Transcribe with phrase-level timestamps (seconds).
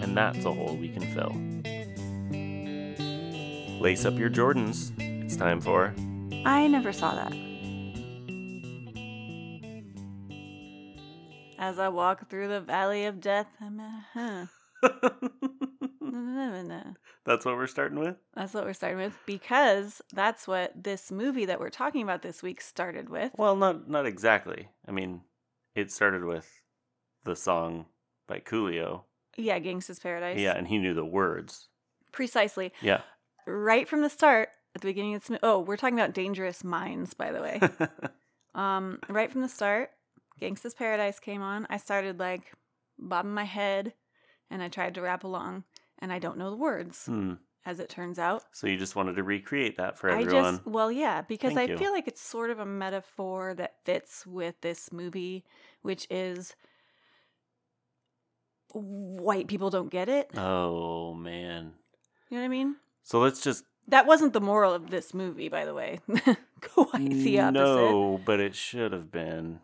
[0.00, 1.34] And that's a hole we can fill.
[3.80, 4.92] Lace up your Jordans.
[5.24, 5.94] It's time for.
[6.44, 7.32] I never saw that.
[11.58, 14.46] As I walk through the valley of death, I'm a, huh.
[17.24, 18.16] That's what we're starting with?
[18.34, 22.42] That's what we're starting with because that's what this movie that we're talking about this
[22.42, 23.32] week started with.
[23.36, 24.68] Well, not not exactly.
[24.86, 25.22] I mean,
[25.74, 26.60] it started with
[27.24, 27.86] the song
[28.28, 29.02] by Coolio.
[29.36, 30.38] Yeah, Gangsta's Paradise.
[30.38, 31.68] Yeah, and he knew the words.
[32.12, 32.72] Precisely.
[32.80, 33.00] Yeah.
[33.46, 37.14] Right from the start, at the beginning of this Oh, we're talking about Dangerous Minds,
[37.14, 37.60] by the way.
[38.54, 39.90] um, right from the start,
[40.40, 41.66] Gangsta's Paradise came on.
[41.70, 42.52] I started like
[42.98, 43.94] bobbing my head
[44.50, 45.64] and I tried to rap along
[45.98, 47.34] and I don't know the words, hmm.
[47.64, 48.44] as it turns out.
[48.52, 50.56] So you just wanted to recreate that for I everyone.
[50.56, 51.78] just well, yeah, because Thank I you.
[51.78, 55.44] feel like it's sort of a metaphor that fits with this movie,
[55.82, 56.54] which is
[58.74, 60.30] white people don't get it.
[60.36, 61.72] Oh man.
[62.30, 62.76] You know what I mean?
[63.02, 66.00] So let's just That wasn't the moral of this movie, by the way.
[66.60, 67.52] Quite the opposite.
[67.52, 69.60] No, but it should have been.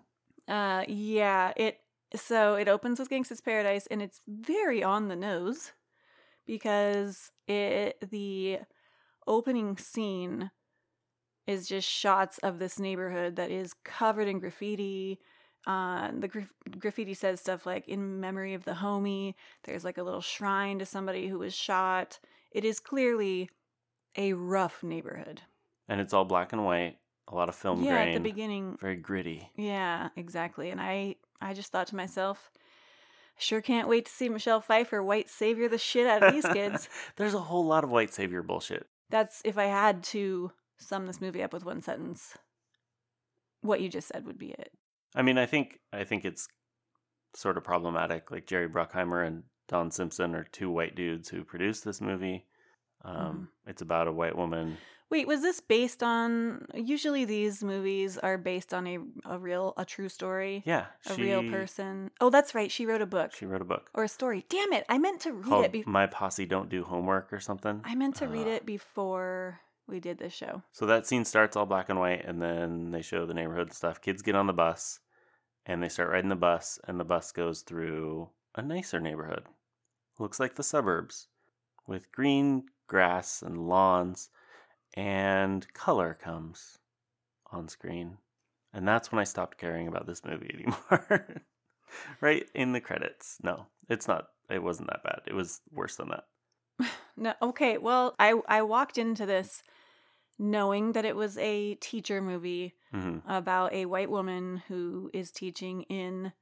[0.46, 1.80] Uh, yeah, it
[2.14, 5.72] so it opens with Gangsta's Paradise, and it's very on the nose
[6.46, 8.58] because it the
[9.26, 10.50] opening scene
[11.46, 15.18] is just shots of this neighborhood that is covered in graffiti.
[15.66, 20.02] Uh, the graf- graffiti says stuff like "in memory of the homie." There's like a
[20.02, 22.18] little shrine to somebody who was shot.
[22.50, 23.50] It is clearly
[24.16, 25.42] a rough neighborhood.
[25.88, 26.96] And it's all black and white,
[27.28, 28.08] a lot of film yeah, grain.
[28.08, 29.50] at the beginning, Very gritty.
[29.56, 30.70] Yeah, exactly.
[30.70, 32.50] And I I just thought to myself,
[33.38, 36.88] sure can't wait to see Michelle Pfeiffer white savior the shit out of these kids.
[37.16, 38.86] There's a whole lot of white savior bullshit.
[39.10, 42.36] That's if I had to sum this movie up with one sentence.
[43.62, 44.72] What you just said would be it.
[45.14, 46.46] I mean, I think I think it's
[47.34, 48.30] sort of problematic.
[48.30, 52.46] Like Jerry Bruckheimer and Don Simpson are two white dudes who produced this movie.
[53.04, 53.70] Um, Mm-hmm.
[53.70, 54.76] It's about a white woman.
[55.10, 59.84] Wait, was this based on usually these movies are based on a a real a
[59.84, 60.62] true story?
[60.64, 62.10] Yeah, A she, real person.
[62.20, 62.70] Oh, that's right.
[62.70, 64.44] She wrote a book She wrote a book or a story.
[64.48, 64.84] Damn it.
[64.88, 67.80] I meant to read it be- "My Posse Don't Do Homework" or something.
[67.84, 69.60] I meant to read Uh, it before
[69.90, 70.62] we did this show.
[70.72, 74.00] So that scene starts all black and white, and then they show the neighborhood stuff.
[74.00, 75.00] Kids get on the bus,
[75.66, 79.44] and they start riding the bus, and the bus goes through a nicer neighborhood.
[80.18, 81.28] Looks like the suburbs,
[81.86, 84.30] with green grass and lawns,
[84.94, 86.78] and color comes
[87.52, 88.18] on screen.
[88.72, 91.42] And that's when I stopped caring about this movie anymore.
[92.20, 93.38] right in the credits.
[93.42, 94.28] No, it's not.
[94.48, 95.20] It wasn't that bad.
[95.26, 96.24] It was worse than that.
[97.16, 97.76] No, okay.
[97.76, 99.62] Well, I I walked into this
[100.40, 105.82] knowing that it was a teacher movie hmm about a white woman who is teaching
[105.82, 106.32] in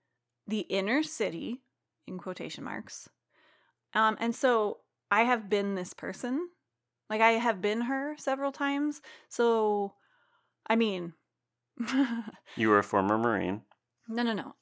[0.46, 1.60] the inner city
[2.06, 3.08] in quotation marks.
[3.92, 4.78] Um and so
[5.10, 6.48] I have been this person.
[7.10, 9.02] Like I have been her several times.
[9.28, 9.94] So
[10.70, 11.14] I mean
[12.56, 13.62] You were a former Marine.
[14.08, 14.54] No, no, no.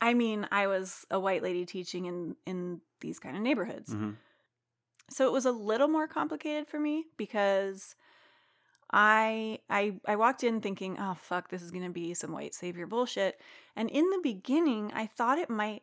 [0.00, 3.92] I mean, I was a white lady teaching in in these kind of neighborhoods.
[3.92, 4.10] hmm
[5.10, 7.94] So it was a little more complicated for me because
[8.92, 12.54] I I I walked in thinking, "Oh fuck, this is going to be some white
[12.54, 13.40] savior bullshit."
[13.74, 15.82] And in the beginning, I thought it might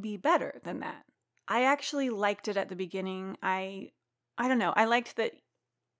[0.00, 1.04] be better than that.
[1.48, 3.36] I actually liked it at the beginning.
[3.42, 3.92] I
[4.38, 4.72] I don't know.
[4.76, 5.32] I liked that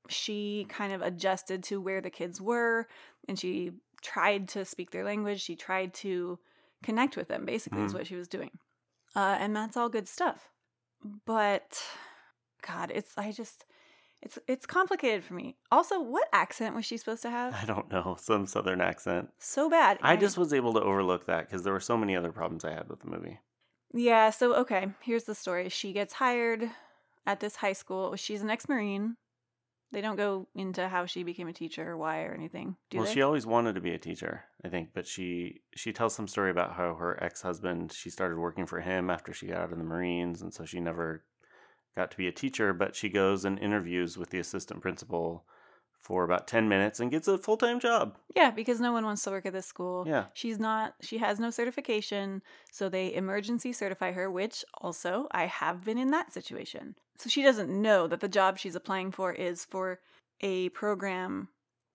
[0.08, 2.88] she kind of adjusted to where the kids were
[3.26, 5.40] and she tried to speak their language.
[5.40, 6.38] She tried to
[6.82, 7.94] connect with them, basically, is Mhm.
[7.94, 8.50] what she was doing.
[9.16, 10.50] Uh, and that's all good stuff.
[11.24, 11.82] But
[12.62, 13.64] God, it's I just
[14.24, 15.56] it's it's complicated for me.
[15.70, 17.54] Also, what accent was she supposed to have?
[17.54, 19.28] I don't know, some southern accent.
[19.38, 19.98] So bad.
[20.02, 22.72] I just was able to overlook that because there were so many other problems I
[22.72, 23.40] had with the movie.
[23.92, 25.68] Yeah, so okay, here's the story.
[25.68, 26.70] She gets hired
[27.26, 28.10] at this high school.
[28.12, 29.16] Oh, she's an ex-marine.
[29.92, 32.74] They don't go into how she became a teacher or why or anything.
[32.90, 33.12] Do well, they?
[33.12, 36.50] she always wanted to be a teacher, I think, but she she tells some story
[36.50, 39.78] about how her ex husband she started working for him after she got out of
[39.78, 41.24] the Marines, and so she never
[41.96, 42.72] got to be a teacher.
[42.72, 45.44] But she goes and interviews with the assistant principal
[46.04, 48.16] for about 10 minutes and gets a full time job.
[48.36, 50.04] Yeah, because no one wants to work at this school.
[50.06, 50.26] Yeah.
[50.34, 52.42] She's not, she has no certification.
[52.70, 56.94] So they emergency certify her, which also I have been in that situation.
[57.18, 60.00] So she doesn't know that the job she's applying for is for
[60.42, 61.48] a program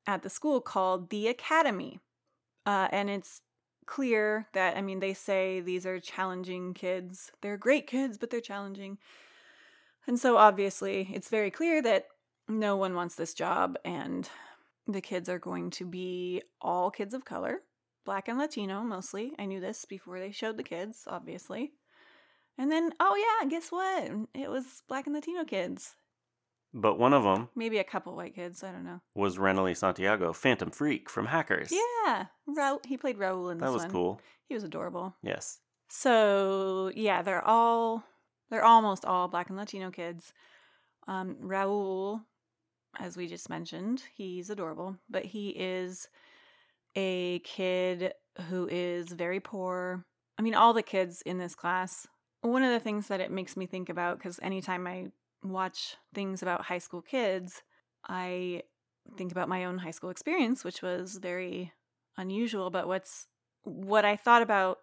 [0.07, 1.99] at the school called the Academy.
[2.65, 3.41] Uh, and it's
[3.85, 7.31] clear that, I mean, they say these are challenging kids.
[7.41, 8.97] They're great kids, but they're challenging.
[10.09, 12.07] And so obviously, it's very clear that
[12.47, 14.27] no one wants this job, and
[14.87, 17.59] the kids are going to be all kids of color,
[18.05, 19.33] black and Latino mostly.
[19.37, 21.73] I knew this before they showed the kids, obviously.
[22.57, 24.11] And then, oh yeah, guess what?
[24.33, 25.93] It was black and Latino kids.
[26.73, 28.63] But one of them Maybe a couple white kids.
[28.63, 29.01] I don't know.
[29.13, 31.71] was Renoly Santiago, Phantom Phreak from Hackers.
[31.71, 33.71] Yeah, Ra- he played Raul in this one.
[33.71, 33.91] That was one.
[33.91, 34.21] cool.
[34.47, 35.15] He was adorable.
[35.21, 35.59] Yes.
[35.87, 38.03] So yeah, they're all
[38.49, 40.33] they're almost all black and Latino kids.
[41.07, 42.21] Um, Raul,
[42.99, 46.07] as we just mentioned, he's adorable, but he is
[46.95, 48.13] a kid
[48.49, 50.05] who is very poor.
[50.37, 52.07] I mean, all the kids in this class.
[52.41, 55.07] One of the things that it makes me think about, because anytime I
[55.43, 57.61] watch things about high school kids,
[58.07, 58.63] I
[59.17, 61.73] think about my own high school experience, which was very
[62.17, 62.69] unusual.
[62.69, 63.27] But what's
[63.63, 64.79] what I thought about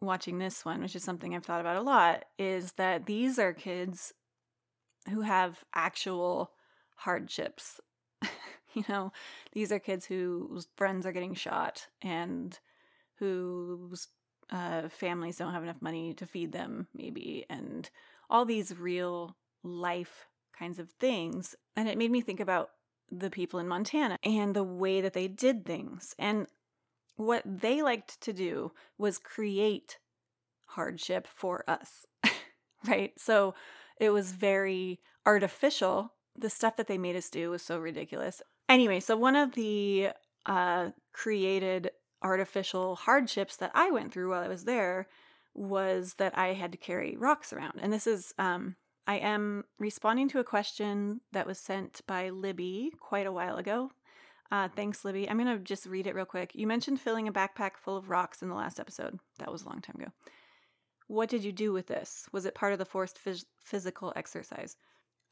[0.00, 3.52] watching this one, which is something I've thought about a lot, is that these are
[3.52, 4.12] kids
[5.08, 6.52] who have actual
[6.96, 7.80] hardships.
[8.74, 9.12] you know,
[9.52, 12.58] these are kids whose friends are getting shot and
[13.16, 14.08] whose
[14.50, 17.90] uh, families don't have enough money to feed them, maybe, and
[18.28, 20.26] all these real life
[20.58, 21.54] kinds of things.
[21.76, 22.70] And it made me think about
[23.10, 26.14] the people in Montana and the way that they did things.
[26.18, 26.46] And
[27.20, 29.98] what they liked to do was create
[30.64, 32.06] hardship for us,
[32.86, 33.12] right?
[33.18, 33.54] So
[33.98, 36.14] it was very artificial.
[36.36, 38.40] The stuff that they made us do was so ridiculous.
[38.68, 40.10] Anyway, so one of the
[40.46, 41.90] uh, created
[42.22, 45.06] artificial hardships that I went through while I was there
[45.54, 47.80] was that I had to carry rocks around.
[47.82, 48.76] And this is, um,
[49.06, 53.90] I am responding to a question that was sent by Libby quite a while ago.
[54.50, 55.28] Uh, thanks, Libby.
[55.28, 56.52] I'm going to just read it real quick.
[56.54, 59.18] You mentioned filling a backpack full of rocks in the last episode.
[59.38, 60.10] That was a long time ago.
[61.06, 62.26] What did you do with this?
[62.32, 64.76] Was it part of the forced phys- physical exercise?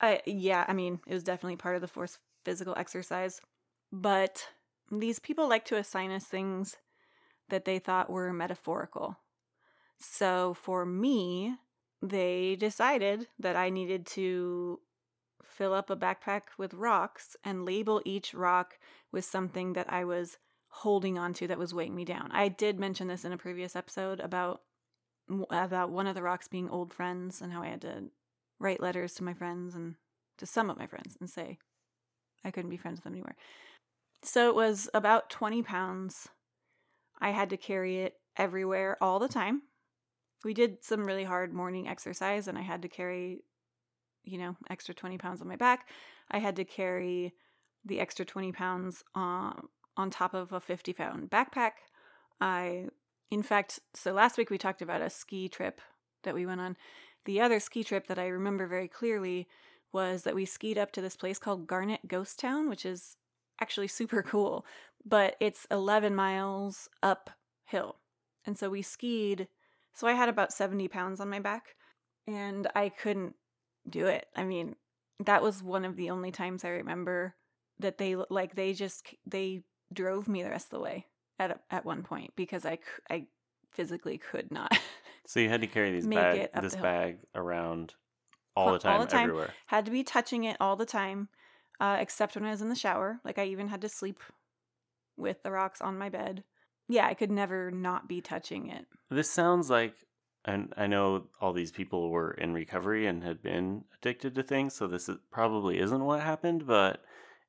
[0.00, 3.40] I yeah, I mean, it was definitely part of the forced physical exercise.
[3.92, 4.46] But
[4.90, 6.76] these people like to assign us things
[7.48, 9.18] that they thought were metaphorical.
[9.98, 11.56] So for me,
[12.02, 14.80] they decided that I needed to
[15.58, 18.78] fill up a backpack with rocks and label each rock
[19.10, 20.38] with something that I was
[20.68, 22.30] holding onto that was weighing me down.
[22.32, 24.62] I did mention this in a previous episode about
[25.50, 28.04] about one of the rocks being old friends and how I had to
[28.58, 29.96] write letters to my friends and
[30.38, 31.58] to some of my friends and say
[32.44, 33.36] I couldn't be friends with them anymore.
[34.22, 36.28] So it was about 20 pounds.
[37.20, 39.62] I had to carry it everywhere all the time.
[40.44, 43.42] We did some really hard morning exercise and I had to carry,
[44.24, 45.88] you know, extra 20 pounds on my back.
[46.30, 47.34] I had to carry
[47.84, 51.72] the extra 20 pounds on, on top of a 50 pound backpack.
[52.40, 52.86] I,
[53.30, 55.80] in fact, so last week we talked about a ski trip
[56.24, 56.76] that we went on.
[57.24, 59.48] The other ski trip that I remember very clearly
[59.92, 63.16] was that we skied up to this place called Garnet Ghost Town, which is
[63.60, 64.64] actually super cool,
[65.04, 67.96] but it's 11 miles uphill.
[68.46, 69.48] And so we skied.
[69.94, 71.74] So I had about 70 pounds on my back
[72.26, 73.34] and I couldn't
[73.90, 74.26] do it.
[74.36, 74.76] I mean,
[75.24, 77.34] that was one of the only times I remember
[77.80, 79.62] that they like they just they
[79.92, 81.06] drove me the rest of the way
[81.38, 82.78] at at one point because I
[83.10, 83.26] I
[83.72, 84.76] physically could not.
[85.26, 87.92] So you had to carry these bag this the bag around
[88.56, 89.24] all All- the time, all the time.
[89.24, 89.52] everywhere.
[89.66, 91.28] had to be touching it all the time,
[91.80, 93.20] uh, except when I was in the shower.
[93.26, 94.20] Like I even had to sleep
[95.18, 96.44] with the rocks on my bed.
[96.88, 98.86] Yeah, I could never not be touching it.
[99.10, 99.94] This sounds like,
[100.44, 104.74] and I know all these people were in recovery and had been addicted to things,
[104.74, 107.02] so this is, probably isn't what happened, but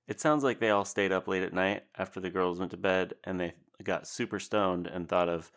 [0.07, 2.77] it sounds like they all stayed up late at night after the girls went to
[2.77, 3.53] bed and they
[3.83, 5.51] got super stoned and thought of,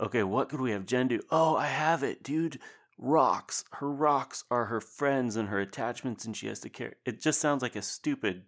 [0.00, 1.20] okay, what could we have Jen do?
[1.30, 2.60] Oh, I have it, dude.
[2.98, 3.64] Rocks.
[3.72, 6.94] Her rocks are her friends and her attachments, and she has to care.
[7.04, 8.44] It just sounds like a stupid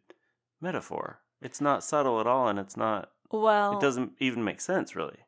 [0.60, 1.20] metaphor.
[1.42, 3.10] It's not subtle at all, and it's not.
[3.30, 5.18] Well, It doesn't even make sense, really.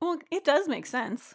[0.00, 1.34] Well, it does make sense.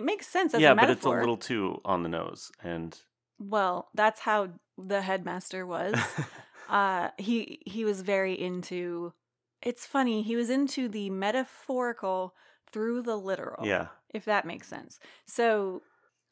[0.00, 2.98] It makes sense as yeah, a but it's a little too on the nose, and
[3.38, 5.94] Well, that's how the headmaster was.
[6.70, 9.12] uh, he he was very into.
[9.60, 10.22] It's funny.
[10.22, 12.34] He was into the metaphorical
[12.72, 13.66] through the literal.
[13.66, 14.98] yeah, if that makes sense.
[15.26, 15.82] So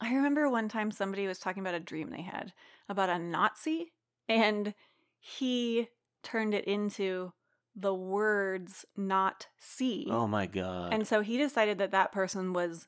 [0.00, 2.54] I remember one time somebody was talking about a dream they had
[2.88, 3.92] about a Nazi,
[4.30, 4.72] and
[5.20, 5.88] he
[6.22, 7.34] turned it into
[7.76, 10.06] the words not see.
[10.10, 10.94] Oh my god.
[10.94, 12.86] And so he decided that that person was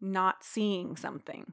[0.00, 1.52] not seeing something.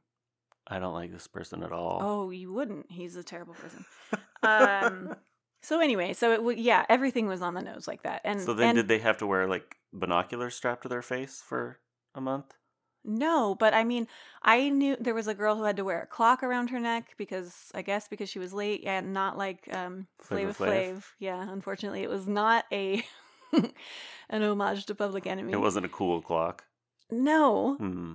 [0.68, 2.00] I don't like this person at all.
[2.02, 2.88] Oh, you wouldn't.
[2.90, 3.86] He's a terrible person.
[4.44, 5.16] um
[5.62, 8.22] so anyway, so it w- yeah, everything was on the nose like that.
[8.24, 11.42] And so then and did they have to wear like binoculars strapped to their face
[11.46, 11.80] for
[12.16, 12.54] a month?
[13.06, 14.08] no, but I mean,
[14.44, 17.16] I knew there was a girl who had to wear a clock around her neck
[17.18, 20.94] because I guess because she was late and not like um Flavor Flav?
[20.94, 21.04] Flav.
[21.20, 23.04] Yeah, unfortunately, it was not a
[24.30, 25.52] an homage to Public Enemy.
[25.54, 26.64] It wasn't a cool clock.
[27.12, 28.14] No, Hmm.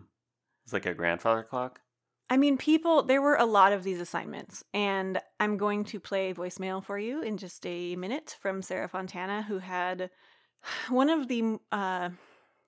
[0.69, 1.81] It's like a grandfather clock.
[2.29, 6.35] I mean, people, there were a lot of these assignments, and I'm going to play
[6.35, 10.11] voicemail for you in just a minute from Sarah Fontana, who had
[10.91, 12.11] one of the uh,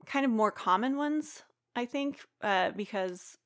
[0.06, 1.42] kind of more common ones,
[1.76, 3.36] I think, uh, because,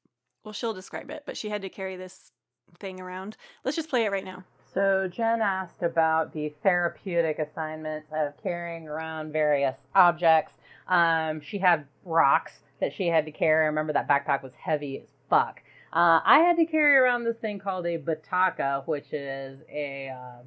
[0.44, 2.30] well, she'll describe it, but she had to carry this
[2.78, 3.36] thing around.
[3.64, 4.44] Let's just play it right now.
[4.72, 10.54] So Jen asked about the therapeutic assignments of carrying around various objects.
[10.86, 13.64] Um, she had rocks that she had to carry.
[13.64, 15.60] I remember that backpack was heavy as fuck.
[15.92, 20.42] Uh, I had to carry around this thing called a bataka, which is a, uh,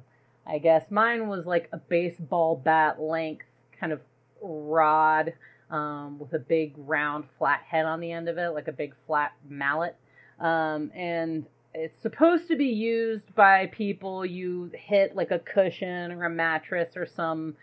[0.46, 3.46] I guess mine was like a baseball bat length
[3.80, 4.00] kind of
[4.40, 5.32] rod
[5.70, 8.94] um, with a big round flat head on the end of it, like a big
[9.06, 9.96] flat mallet.
[10.38, 16.24] Um, and it's supposed to be used by people you hit like a cushion or
[16.24, 17.56] a mattress or some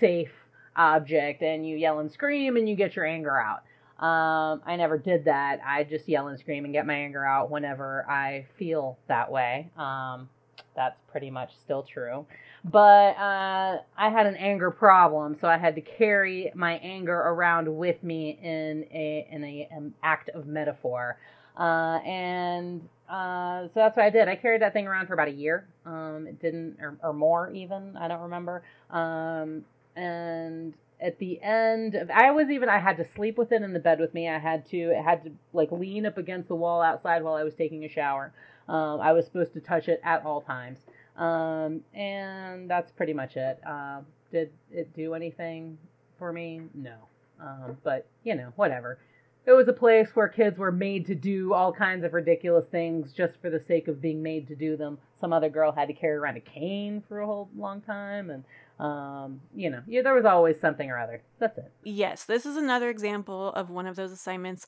[0.00, 0.32] safe
[0.74, 3.62] object and you yell and scream and you get your anger out.
[3.98, 5.60] Um, I never did that.
[5.64, 9.70] I just yell and scream and get my anger out whenever I feel that way.
[9.78, 10.28] Um,
[10.74, 12.26] that's pretty much still true.
[12.64, 17.74] But uh, I had an anger problem, so I had to carry my anger around
[17.74, 21.16] with me in a in a an act of metaphor.
[21.56, 24.28] Uh, and uh, so that's what I did.
[24.28, 25.66] I carried that thing around for about a year.
[25.86, 27.96] Um, it didn't, or, or more even.
[27.96, 28.62] I don't remember.
[28.90, 33.62] Um, and at the end of, I was even, I had to sleep with it
[33.62, 34.28] in the bed with me.
[34.28, 37.42] I had to, it had to like lean up against the wall outside while I
[37.42, 38.32] was taking a shower.
[38.68, 40.78] Um, I was supposed to touch it at all times.
[41.16, 43.60] Um, and that's pretty much it.
[43.66, 44.00] Uh,
[44.30, 45.78] did it do anything
[46.18, 46.62] for me?
[46.74, 46.96] No.
[47.40, 48.98] Um, but you know, whatever
[49.46, 53.12] it was a place where kids were made to do all kinds of ridiculous things
[53.12, 54.98] just for the sake of being made to do them.
[55.20, 58.44] Some other girl had to carry around a cane for a whole long time, and
[58.84, 61.22] um, you know, yeah, there was always something or other.
[61.38, 61.70] That's it.
[61.84, 64.66] Yes, this is another example of one of those assignments.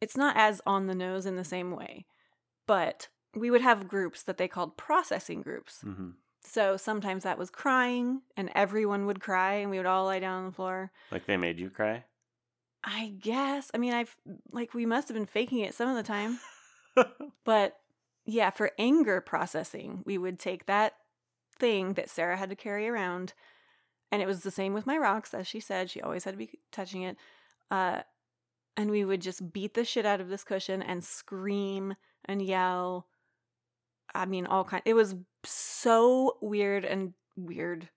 [0.00, 2.04] It's not as on the nose in the same way,
[2.66, 5.80] but we would have groups that they called processing groups.
[5.80, 6.10] hmm
[6.44, 10.40] So sometimes that was crying, and everyone would cry, and we would all lie down
[10.40, 10.92] on the floor.
[11.10, 12.04] Like they made you cry.
[12.84, 13.70] I guess.
[13.74, 14.14] I mean, I've
[14.52, 16.38] like we must have been faking it some of the time,
[17.44, 17.76] but
[18.24, 20.94] yeah, for anger processing, we would take that
[21.58, 23.34] thing that Sarah had to carry around,
[24.12, 25.90] and it was the same with my rocks, as she said.
[25.90, 27.16] She always had to be touching it,
[27.70, 28.02] uh,
[28.76, 31.94] and we would just beat the shit out of this cushion and scream
[32.26, 33.06] and yell.
[34.14, 34.82] I mean, all kind.
[34.84, 37.88] It was so weird and weird.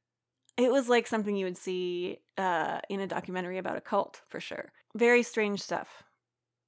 [0.61, 4.39] It was like something you would see uh, in a documentary about a cult, for
[4.39, 4.71] sure.
[4.95, 6.03] Very strange stuff.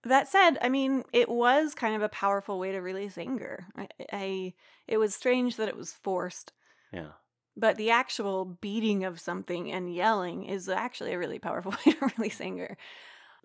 [0.04, 3.68] That said, I mean, it was kind of a powerful way to release anger.
[3.78, 4.54] I, I
[4.88, 6.52] it was strange that it was forced,
[6.92, 7.12] yeah.
[7.56, 12.12] but the actual beating of something and yelling is actually a really powerful way to
[12.18, 12.78] release anger.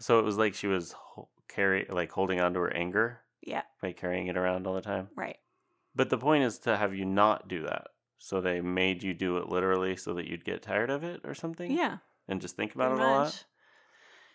[0.00, 3.62] So it was like she was ho- carry like holding on to her anger Yeah,
[3.82, 5.08] by carrying it around all the time.
[5.14, 5.36] right.
[5.94, 7.88] But the point is to have you not do that.
[8.18, 11.34] So they made you do it literally so that you'd get tired of it or
[11.34, 11.70] something.
[11.70, 13.44] Yeah, And just think about pretty it a lot.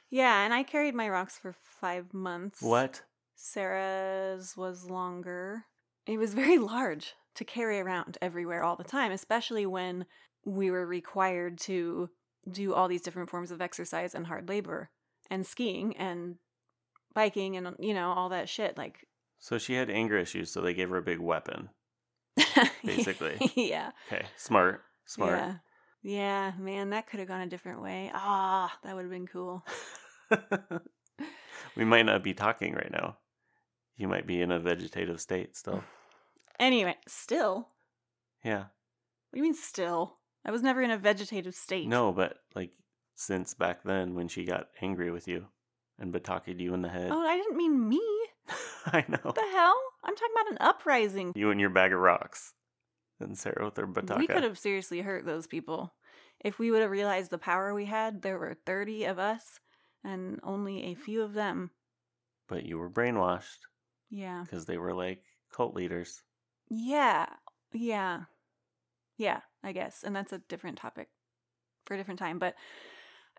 [0.10, 2.62] Yeah, and I carried my rocks for five months.
[2.62, 3.02] What?
[3.36, 5.66] Sarah's was longer.
[6.06, 10.06] It was very large to carry around everywhere all the time, especially when
[10.46, 12.10] we were required to
[12.50, 14.90] do all these different forms of exercise and hard labor
[15.30, 16.36] and skiing and
[17.13, 19.08] biking and you know all that shit like
[19.40, 21.70] So she had anger issues, so they gave her a big weapon.
[22.86, 23.38] Basically.
[23.56, 24.26] yeah Okay.
[24.38, 24.82] Smart.
[25.06, 25.38] Smart.
[25.38, 25.54] yeah
[26.06, 29.66] yeah man that could have gone a different way ah that would have been cool
[31.76, 33.18] we might not be talking right now.
[33.96, 35.84] You might be in a vegetative state still.
[36.60, 37.70] anyway still
[38.44, 38.60] Yeah.
[38.60, 42.72] what do you mean still i was never in a vegetative state No, but like
[43.16, 45.48] since back then when she got angry with you
[46.00, 47.10] and batakied you in the head.
[47.12, 48.02] oh i didn't mean me
[48.88, 49.18] I know.
[49.24, 49.80] What the hell?
[50.04, 51.34] I'm talking about an uprising.
[51.36, 52.54] You and your bag of rocks.
[53.20, 54.18] And Sarah with her bataka.
[54.18, 55.94] We could have seriously hurt those people.
[56.44, 59.60] If we would have realized the power we had, there were 30 of us
[60.04, 61.72] and only a few of them.
[62.50, 63.60] But you were brainwashed
[64.10, 64.44] Yeah.
[64.44, 66.22] because they were like cult leaders.
[66.70, 67.28] Yeah.
[67.72, 68.24] Yeah.
[69.18, 69.40] Yeah.
[69.64, 71.08] I guess, and that's a different topic
[71.86, 72.40] for a different time.
[72.40, 72.56] But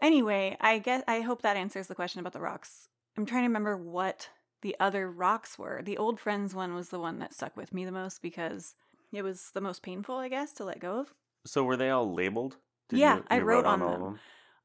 [0.01, 2.89] anyway, I guess I hope that answers the question about the rocks.
[3.19, 4.31] I'm trying to remember what
[4.65, 5.83] the other rocks were.
[5.85, 8.75] The old friends one was the one that stuck with me the most because
[9.13, 11.13] it was the most painful, I guess, to let go of.
[11.47, 12.57] So were they all labeled?
[12.91, 14.03] Yeah, you, I you wrote on on them.
[14.03, 14.21] them.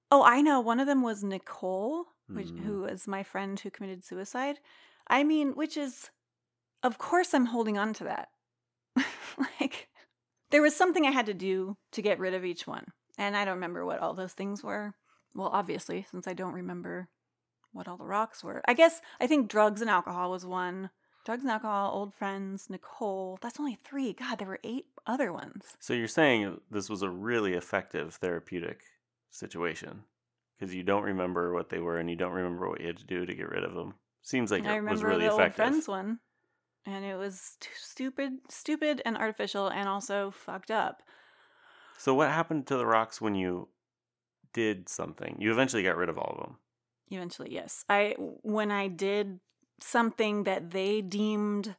[0.10, 0.62] Oh, I know.
[0.62, 2.64] One of them was Nicole, which Mm.
[2.64, 4.62] who was my friend who committed suicide.
[5.08, 6.10] I mean, which is
[6.82, 8.30] of course I'm holding on to that.
[9.60, 9.90] like
[10.50, 12.86] there was something I had to do to get rid of each one.
[13.18, 14.94] And I don't remember what all those things were.
[15.36, 17.10] Well, obviously, since I don't remember
[17.72, 18.62] what all the rocks were.
[18.68, 20.90] I guess I think drugs and alcohol was one.
[21.26, 23.38] Drugs and alcohol, old friends, Nicole.
[23.42, 24.14] That's only three.
[24.14, 25.64] God, there were eight other ones.
[25.80, 28.82] So you're saying this was a really effective therapeutic
[29.30, 30.04] situation
[30.58, 33.06] because you don't remember what they were and you don't remember what you had to
[33.06, 33.96] do to get rid of them.
[34.22, 35.56] Seems like I it was remember really the old effective.
[35.56, 36.20] friends one,
[36.86, 41.02] and it was too stupid, stupid and artificial, and also fucked up.
[41.98, 43.68] So what happened to the rocks when you
[44.54, 45.36] did something?
[45.40, 46.58] You eventually got rid of all of them.
[47.10, 47.84] Eventually, yes.
[47.90, 49.40] I when I did
[49.82, 51.76] something that they deemed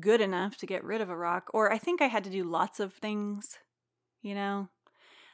[0.00, 2.44] good enough to get rid of a rock, or I think I had to do
[2.44, 3.58] lots of things.
[4.22, 4.68] You know,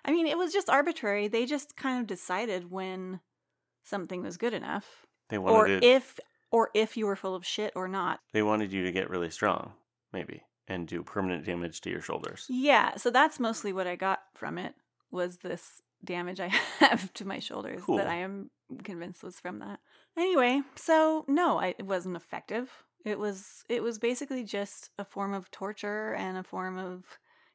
[0.05, 1.29] I mean, it was just arbitrary.
[1.29, 3.21] They just kind of decided when
[3.85, 6.21] something was good enough, They wanted or it, if
[6.51, 8.21] or if you were full of shit or not.
[8.33, 9.73] they wanted you to get really strong,
[10.13, 12.47] maybe, and do permanent damage to your shoulders.
[12.49, 14.75] Yeah, so that's mostly what I got from it
[15.11, 16.49] was this damage I
[16.81, 17.97] have to my shoulders Cool.
[17.99, 18.51] that I am
[18.85, 19.81] convinced was from that.
[20.17, 22.71] Anyway, so no, I, it wasn't effective.
[23.05, 27.05] It was it was basically just a form of torture and a form of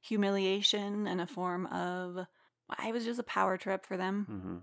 [0.02, 2.26] humiliation and a form of
[2.70, 4.26] I was just a power trip for them.
[4.28, 4.58] hmm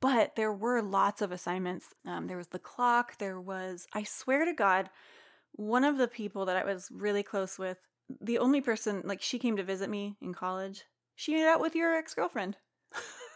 [0.00, 1.86] But there were lots of assignments.
[2.06, 3.18] Um, there was the clock.
[3.18, 4.90] There was, I swear to God,
[5.52, 7.78] one of the people that I was really close with,
[8.20, 10.84] the only person, like, she came to visit me in college.
[11.16, 12.56] She made out with your ex girlfriend.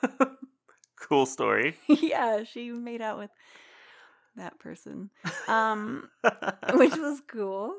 [1.00, 1.76] cool story.
[1.88, 3.30] yeah, she made out with
[4.36, 5.10] that person,
[5.48, 6.08] um,
[6.74, 7.74] which was cool.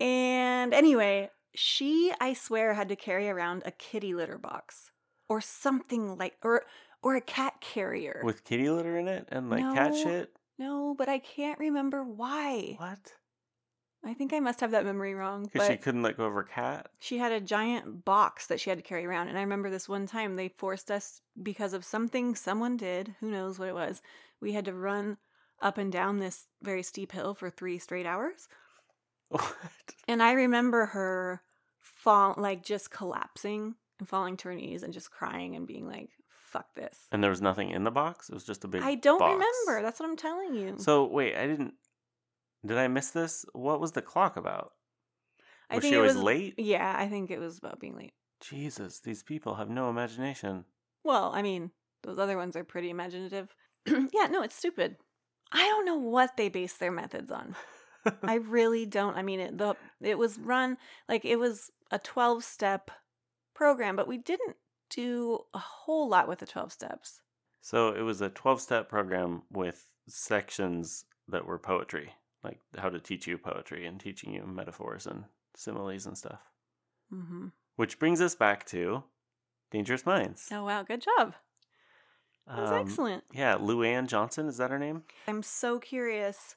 [0.00, 4.90] And anyway, she, I swear, had to carry around a kitty litter box
[5.28, 6.62] or something like, or
[7.02, 8.20] or a cat carrier.
[8.24, 10.30] With kitty litter in it and like cat shit.
[10.58, 12.76] No, but I can't remember why.
[12.78, 13.12] What?
[14.06, 15.48] I think I must have that memory wrong.
[15.52, 16.88] Because she couldn't let go of her cat.
[16.98, 19.28] she had a giant box that she had to carry around.
[19.28, 23.30] And I remember this one time they forced us because of something someone did, who
[23.30, 24.02] knows what it was.
[24.40, 25.16] We had to run
[25.62, 28.48] up and down this very steep hill for three straight hours.
[29.30, 29.54] What?
[30.06, 31.42] And I remember her
[31.80, 36.10] fall like just collapsing and falling to her knees and just crying and being like,
[36.28, 37.08] fuck this.
[37.10, 38.28] And there was nothing in the box.
[38.28, 38.82] It was just a big.
[38.82, 39.32] I don't box.
[39.32, 39.82] remember.
[39.82, 40.74] That's what I'm telling you.
[40.78, 41.74] So wait, I didn't.
[42.64, 43.44] Did I miss this?
[43.52, 44.72] What was the clock about?
[45.70, 46.54] I was think she it always was late?
[46.58, 48.14] Yeah, I think it was about being late.
[48.40, 50.64] Jesus, these people have no imagination.
[51.02, 51.70] Well, I mean,
[52.02, 53.54] those other ones are pretty imaginative.
[53.86, 54.96] yeah, no, it's stupid.
[55.52, 57.54] I don't know what they base their methods on.
[58.22, 59.16] I really don't.
[59.16, 60.76] I mean, it, the it was run
[61.08, 62.90] like it was a 12-step
[63.54, 64.56] program, but we didn't
[64.90, 67.20] do a whole lot with the 12 steps.
[67.60, 72.12] So it was a 12 step program with sections that were poetry,
[72.44, 75.24] like how to teach you poetry and teaching you metaphors and
[75.56, 76.40] similes and stuff.
[77.10, 79.02] hmm Which brings us back to
[79.70, 80.48] Dangerous Minds.
[80.52, 81.34] Oh wow, good job.
[82.46, 83.24] That was Um, excellent.
[83.32, 85.02] Yeah, LouAnne Johnson, is that her name?
[85.26, 86.56] I'm so curious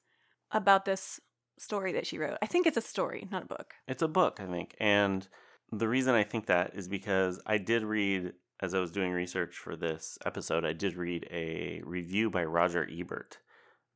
[0.51, 1.19] about this
[1.57, 2.37] story that she wrote.
[2.41, 3.73] I think it's a story, not a book.
[3.87, 4.75] It's a book, I think.
[4.79, 5.27] And
[5.71, 9.55] the reason I think that is because I did read, as I was doing research
[9.57, 13.37] for this episode, I did read a review by Roger Ebert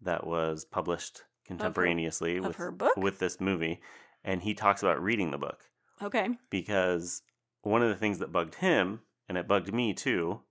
[0.01, 1.23] that was published
[1.57, 2.95] contemporaneously of with, her book?
[2.97, 3.81] with this movie.
[4.23, 5.63] And he talks about reading the book
[6.01, 6.29] Okay.
[6.49, 7.21] because
[7.63, 10.41] one of the things that bugged him, and it bugged me too,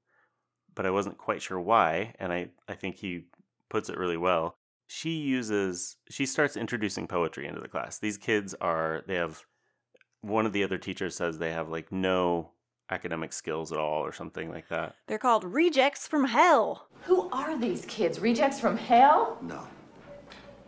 [0.75, 3.27] but I wasn't quite sure why, and I, I think he
[3.69, 4.57] puts it really well.
[4.87, 7.99] She uses, she starts introducing poetry into the class.
[7.99, 9.45] These kids are, they have,
[10.23, 12.51] one of the other teachers says they have like no
[12.91, 14.97] academic skills at all or something like that.
[15.07, 16.89] They're called Rejects from Hell.
[17.05, 18.19] Who are these kids?
[18.19, 19.39] Rejects from hell?
[19.41, 19.67] No.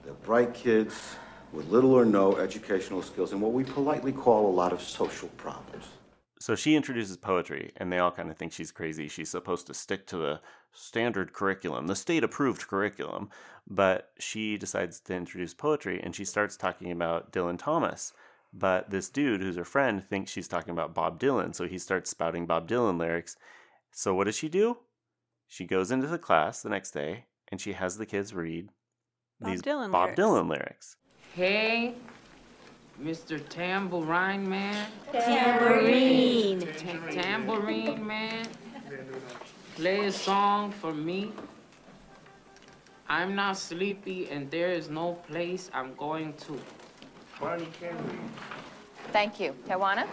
[0.04, 1.16] They're bright kids
[1.52, 5.28] with little or no educational skills and what we politely call a lot of social
[5.36, 5.84] problems.
[6.40, 9.06] So she introduces poetry, and they all kind of think she's crazy.
[9.06, 10.40] She's supposed to stick to the
[10.72, 13.30] standard curriculum, the state approved curriculum.
[13.68, 18.12] But she decides to introduce poetry, and she starts talking about Dylan Thomas.
[18.52, 21.54] But this dude, who's her friend, thinks she's talking about Bob Dylan.
[21.54, 23.36] So he starts spouting Bob Dylan lyrics.
[23.92, 24.78] So what does she do?
[25.46, 28.70] She goes into the class the next day, and she has the kids read
[29.42, 30.20] Bob these Dylan Bob lyrics.
[30.20, 30.96] Dylan lyrics.
[31.34, 31.94] Hey,
[33.02, 33.40] Mr.
[33.48, 34.86] Tambourine Man.
[35.12, 36.60] Tambourine.
[36.60, 38.46] Ta- tambourine man
[39.74, 41.32] play a song for me?
[43.08, 46.60] I'm not sleepy and there is no place I'm going to.
[49.12, 49.54] Thank you.
[49.66, 50.06] Tawana?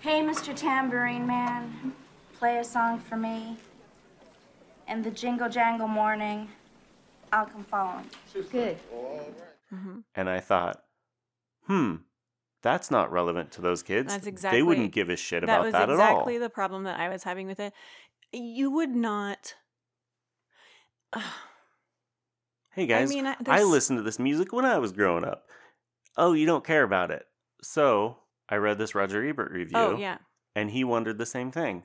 [0.00, 0.54] Hey, Mr.
[0.54, 1.92] Tambourine Man,
[2.38, 3.56] play a song for me.
[4.88, 6.48] In the jingle jangle morning,
[7.32, 8.06] I'll come following.
[8.50, 8.78] Good.
[10.14, 10.82] And I thought,
[11.66, 11.96] hmm,
[12.62, 14.12] that's not relevant to those kids.
[14.12, 14.58] That's exactly.
[14.58, 16.08] They wouldn't give a shit about was that exactly at all.
[16.08, 17.72] That's exactly the problem that I was having with it.
[18.32, 19.54] You would not.
[22.72, 25.48] Hey guys, I mean, I- I listened to this music when I was growing up.
[26.16, 27.26] Oh, you don't care about it.
[27.62, 29.76] So I read this Roger Ebert review.
[29.76, 30.18] oh yeah,
[30.54, 31.82] and he wondered the same thing.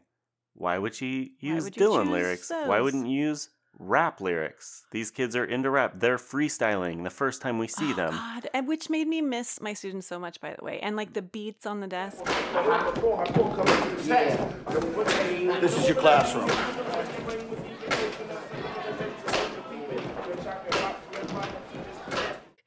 [0.53, 2.51] Why would she Why use would Dylan choose lyrics?
[2.51, 3.49] Why wouldn't you use
[3.79, 4.85] rap lyrics?
[4.91, 5.93] These kids are into rap.
[5.95, 8.11] They're freestyling the first time we see oh, them.
[8.11, 11.13] God, and which made me miss my students so much, by the way, and like
[11.13, 12.23] the beats on the desk.
[15.61, 16.49] This is your classroom.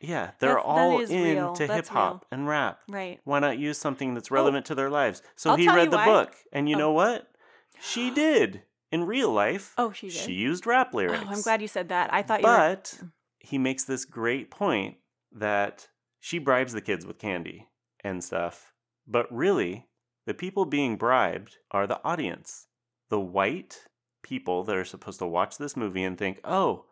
[0.00, 1.48] Yeah, they're That's- that all is real.
[1.50, 2.80] into hip hop and rap.
[2.88, 3.20] Right.
[3.24, 4.34] Why not use something that's oh.
[4.36, 5.22] relevant to their lives?
[5.36, 6.06] So I'll he read the why.
[6.06, 6.78] book, and you Oh.
[6.78, 7.30] know what?
[7.80, 9.74] She did in real life.
[9.78, 10.16] Oh, she did.
[10.16, 11.22] She used rap lyrics.
[11.26, 12.12] Oh, I'm glad you said that.
[12.12, 12.56] I thought you were.
[12.56, 12.98] But
[13.38, 14.96] he makes this great point
[15.32, 15.88] that
[16.20, 17.68] she bribes the kids with candy
[18.02, 18.72] and stuff.
[19.06, 19.86] But really,
[20.26, 22.66] the people being bribed are the audience.
[23.08, 23.78] The white
[24.22, 26.84] people that are supposed to watch this movie and think, oh,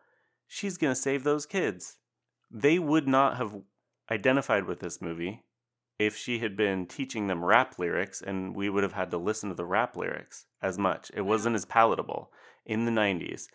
[0.47, 1.97] she's going to save those kids.
[2.49, 3.55] They would not have
[4.09, 5.43] identified with this movie
[5.99, 9.49] if she had been teaching them rap lyrics and we would have had to listen
[9.49, 11.11] to the rap lyrics as much.
[11.15, 12.31] It wasn't as palatable
[12.65, 13.47] in the 90s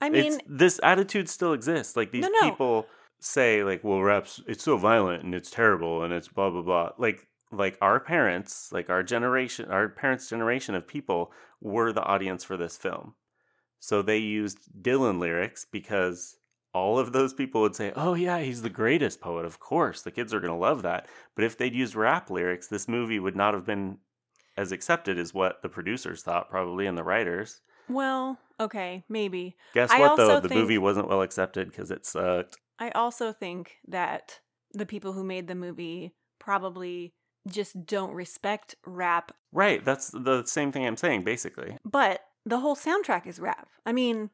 [0.00, 1.96] I mean, it's, this attitude still exists.
[1.96, 2.50] Like these No, no.
[2.50, 2.86] people
[3.18, 6.90] say, like, "Well, rap's it's so violent and it's terrible and it's blah blah blah."
[6.98, 12.44] Like, like our parents, like our generation, our parents' generation of people were the audience
[12.44, 13.14] for this film,
[13.78, 16.35] so they used Dylan lyrics because
[16.76, 19.44] all of those people would say, "Oh yeah, he's the greatest poet.
[19.46, 22.86] Of course, the kids are gonna love that." But if they'd used rap lyrics, this
[22.86, 23.98] movie would not have been
[24.56, 27.60] as accepted as what the producers thought, probably, and the writers.
[27.88, 29.56] well, okay, maybe.
[29.74, 30.40] Guess I what though?
[30.40, 32.56] The think- movie wasn't well accepted because it sucked.
[32.78, 34.40] I also think that
[34.72, 37.14] the people who made the movie probably
[37.48, 41.78] just don't respect rap, Right, that's the same thing I'm saying, basically.
[41.84, 43.68] but the whole soundtrack is rap.
[43.86, 44.30] I mean,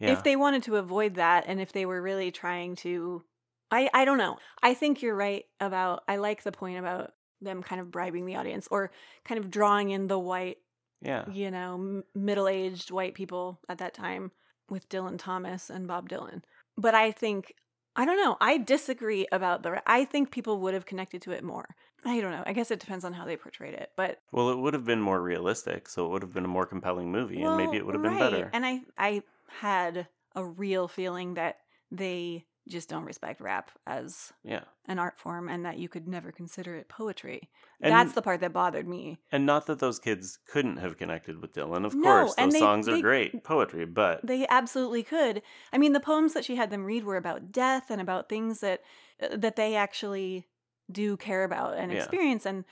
[0.00, 0.12] Yeah.
[0.12, 3.24] if they wanted to avoid that and if they were really trying to
[3.70, 4.38] I I don't know.
[4.62, 8.36] I think you're right about I like the point about them kind of bribing the
[8.36, 8.90] audience or
[9.24, 10.58] kind of drawing in the white,
[11.00, 11.24] yeah.
[11.30, 14.32] you know, m- middle-aged white people at that time
[14.68, 16.42] with Dylan Thomas and Bob Dylan.
[16.76, 17.54] But I think
[17.96, 18.36] I don't know.
[18.40, 19.82] I disagree about the.
[19.84, 21.66] I think people would have connected to it more.
[22.04, 22.44] I don't know.
[22.46, 25.00] I guess it depends on how they portrayed it, but Well, it would have been
[25.02, 27.96] more realistic, so it would have been a more compelling movie, and maybe it would
[27.96, 28.50] have been better.
[28.52, 31.56] And I I had a real feeling that
[31.90, 34.60] they just don't respect rap as yeah.
[34.86, 37.48] an art form and that you could never consider it poetry.
[37.80, 39.18] And- That's the part that bothered me.
[39.32, 41.86] And not that those kids couldn't have connected with Dylan.
[41.86, 45.40] Of No, course, those they- songs are great poetry, but They absolutely could.
[45.72, 48.60] I mean, the poems that she had them read were about death and about things
[48.60, 48.82] that
[49.22, 50.46] uh, that they actually
[50.92, 51.98] do care about and Yeah.
[51.98, 52.64] experience and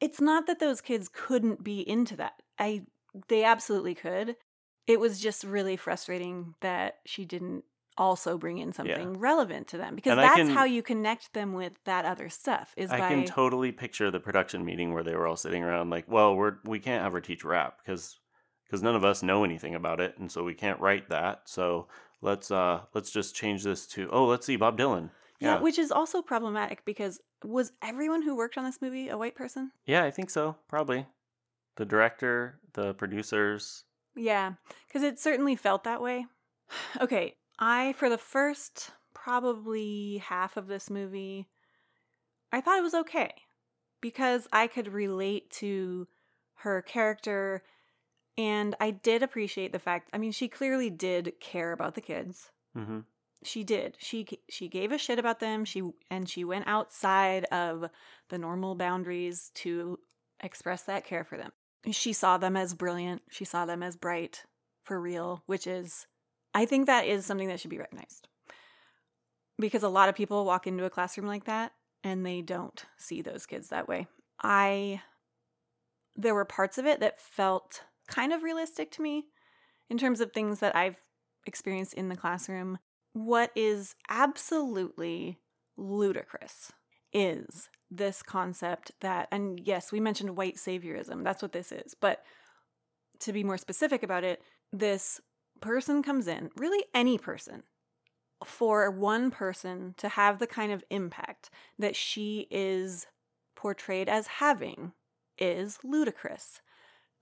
[0.00, 2.42] it's not that those kids couldn't be into that.
[2.58, 2.86] I
[3.28, 4.36] they absolutely could.
[4.86, 7.64] It was just really frustrating that she didn't
[7.96, 11.52] also bring in something relevant to them because And that's can- how you connect them
[11.52, 15.14] with that other stuff is I by can totally picture the production meeting where they
[15.14, 18.18] were all sitting around like, well, we're we can't have her teach rap because
[18.66, 21.42] because none of us know anything about it, and so we can't write that.
[21.44, 21.86] So
[22.20, 25.10] let's uh let's just change this to oh let's see Bob Dylan.
[25.38, 29.16] yeah, Yeah, which is also problematic because was everyone who worked on this movie a
[29.16, 29.70] white person?
[29.86, 30.56] yeah, I think so.
[30.68, 31.06] Probably
[31.76, 33.84] the director, the producers.
[34.16, 34.54] Yeah,
[34.86, 36.26] because it certainly felt that way.
[37.00, 41.48] Okay, I, for the first probably half of this movie,
[42.52, 43.32] I thought it was okay
[44.00, 46.08] because I could relate to
[46.56, 47.62] her character
[48.36, 52.50] and I did appreciate the fact, I mean, she clearly did care about the kids.
[52.74, 53.00] hmm
[53.44, 53.96] She did.
[53.98, 55.64] She she gave a shit about them.
[55.64, 57.90] She and she went outside of
[58.30, 59.98] the normal boundaries to
[60.42, 61.52] express that care for them.
[61.90, 63.22] She saw them as brilliant.
[63.30, 64.44] She saw them as bright
[64.84, 66.06] for real, which is
[66.54, 68.28] I think that is something that should be recognized.
[69.58, 73.22] Because a lot of people walk into a classroom like that and they don't see
[73.22, 74.06] those kids that way.
[74.42, 75.02] I
[76.16, 79.24] there were parts of it that felt kind of realistic to me
[79.90, 80.96] in terms of things that I've
[81.46, 82.78] experienced in the classroom.
[83.12, 85.38] What is absolutely
[85.76, 86.72] ludicrous
[87.12, 91.22] is this concept that, and yes, we mentioned white saviorism.
[91.24, 91.94] That's what this is.
[91.94, 92.22] But
[93.20, 94.42] to be more specific about it,
[94.72, 95.20] this
[95.60, 97.62] person comes in, really any person,
[98.44, 103.06] for one person to have the kind of impact that she is
[103.54, 104.92] portrayed as having
[105.38, 106.60] is ludicrous.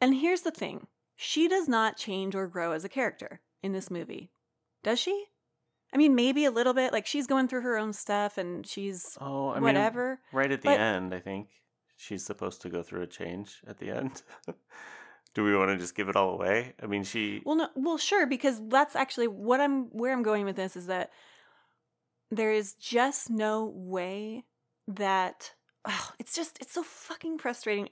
[0.00, 3.90] And here's the thing she does not change or grow as a character in this
[3.90, 4.32] movie.
[4.82, 5.26] Does she?
[5.94, 6.92] I mean, maybe a little bit.
[6.92, 10.20] Like she's going through her own stuff and she's Oh, I mean, whatever.
[10.32, 11.48] right at the But- end, I think
[11.96, 14.22] she's supposed to go through a change at the end.
[15.34, 16.74] Do we want to just give it all away?
[16.82, 17.40] I mean, she.
[17.46, 20.86] Well, no, well, sure, because that's actually what I'm where I'm going with this is
[20.88, 21.10] that
[22.30, 24.44] there is just no way
[24.88, 25.52] that
[25.86, 27.88] ugh, it's just it's so fucking frustrating.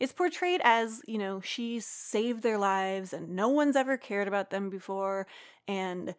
[0.00, 4.50] It's portrayed as you know she saved their lives and no one's ever cared about
[4.50, 5.28] them before,
[5.68, 6.16] and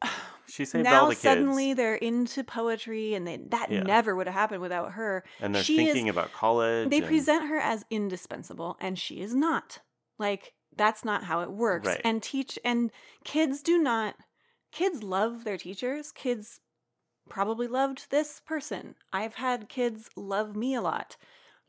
[0.48, 1.22] She saved now all the kids.
[1.22, 3.82] suddenly they're into poetry, and they, that Yeah.
[3.82, 5.24] never would have happened without her.
[5.40, 6.90] and they're she is- thinking about college.
[6.90, 9.80] They and- present her as indispensable, and she is not.
[10.18, 11.86] Like that's not how it works.
[11.86, 12.00] Right.
[12.04, 12.90] And teach and
[13.24, 14.16] kids do not.
[14.72, 16.10] Kids love their teachers.
[16.12, 16.60] Kids
[17.28, 18.96] probably loved this person.
[19.12, 21.16] I've had kids love me a lot.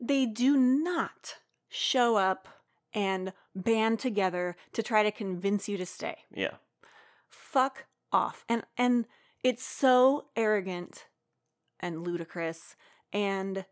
[0.00, 1.36] They do not
[1.68, 2.48] show up
[2.92, 6.56] and band together to try to convince you to stay Yeah.
[7.28, 8.44] fuck off.
[8.48, 9.06] And and
[9.42, 11.06] it's so arrogant
[11.78, 12.74] and ludicrous
[13.12, 13.66] and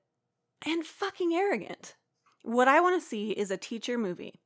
[0.67, 1.97] and fucking arrogant.
[2.43, 4.41] What i want to see is a teacher movie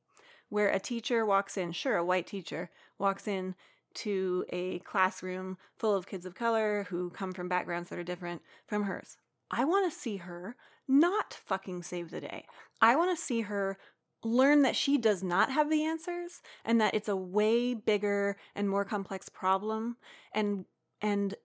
[0.47, 3.55] where a teacher walks in sure a white teacher walks in
[3.93, 8.41] to a classroom full of kids of color who come from backgrounds that are different
[8.67, 9.17] from hers.
[9.51, 10.55] I want to see her
[10.87, 12.45] not fucking save the day.
[12.81, 13.77] I want to see her
[14.23, 18.69] learn that she does not have the answers and that it's a way bigger and
[18.69, 19.97] more complex problem
[20.33, 20.65] and
[21.01, 21.35] and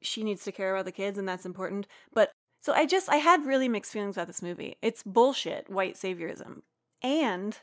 [0.00, 3.16] she needs to care about the kids and that's important but so i just i
[3.16, 4.76] had really mixed feelings about this movie.
[4.82, 6.62] It's bullshit white saviorism.
[7.02, 7.58] And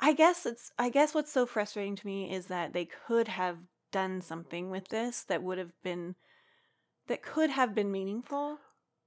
[0.00, 3.58] i guess it's i guess what's so frustrating to me is that they could have
[3.92, 6.14] done something with this that would have been
[7.06, 8.58] that could have been meaningful.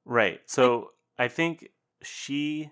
[0.06, 0.42] Right.
[0.48, 1.70] So I think
[2.02, 2.72] she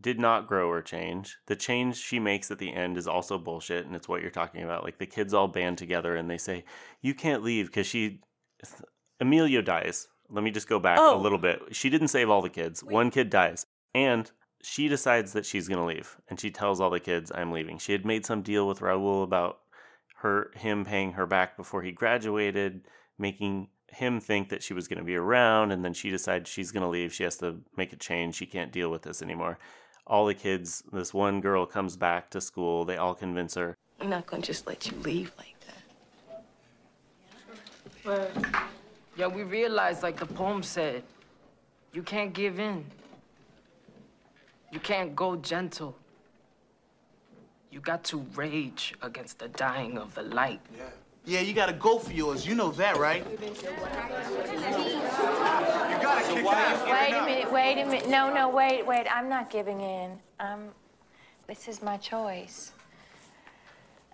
[0.00, 1.36] did not grow or change.
[1.46, 4.62] The change she makes at the end is also bullshit, and it's what you're talking
[4.62, 4.84] about.
[4.84, 6.64] Like the kids all band together and they say,
[7.00, 8.20] "You can't leave," because she,
[9.20, 10.08] Emilio dies.
[10.28, 11.16] Let me just go back Oh.
[11.16, 11.60] a little bit.
[11.74, 12.82] She didn't save all the kids.
[12.82, 14.30] One kid dies, and
[14.62, 17.92] she decides that she's gonna leave, and she tells all the kids, "I'm leaving." She
[17.92, 19.60] had made some deal with Raul about
[20.16, 22.86] her him paying her back before he graduated,
[23.18, 26.72] making him think that she was going to be around and then she decides she's
[26.72, 29.58] going to leave she has to make a change she can't deal with this anymore
[30.06, 34.10] all the kids this one girl comes back to school they all convince her I'm
[34.10, 36.44] not gonna just let you leave like that.
[38.04, 38.32] But
[39.16, 41.04] yeah, we realized, like the poem said,
[41.92, 42.84] you can't give in.
[44.72, 45.96] You can't go gentle.
[47.70, 50.60] You got to rage against the dying of the light.
[50.76, 50.84] Yeah.
[51.24, 52.44] Yeah, you gotta go for yours.
[52.44, 53.24] You know that, right?
[56.36, 56.92] You gotta kick it.
[56.92, 58.08] Wait a minute, wait a minute.
[58.08, 59.06] No, no, wait, wait.
[59.10, 60.18] I'm not giving in.
[60.40, 60.68] Um,
[61.46, 62.72] this is my choice.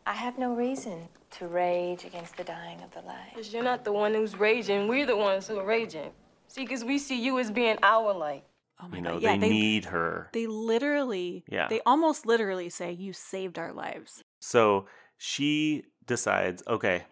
[0.06, 3.32] I have no reason to rage against the dying of the light.
[3.34, 4.88] Because you're not the one who's raging.
[4.88, 6.10] We're the ones who are raging.
[6.48, 8.44] See, because we see you as being our light.
[8.80, 11.66] oh my you know god they, yeah they need her they literally Yeah.
[11.68, 14.86] they almost literally say you saved our lives so
[15.18, 17.04] she decides okay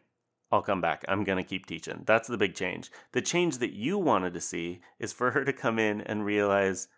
[0.53, 3.73] i'll come back i'm going to keep teaching that's the big change the change that
[3.73, 6.89] you wanted to see is for her to come in and realize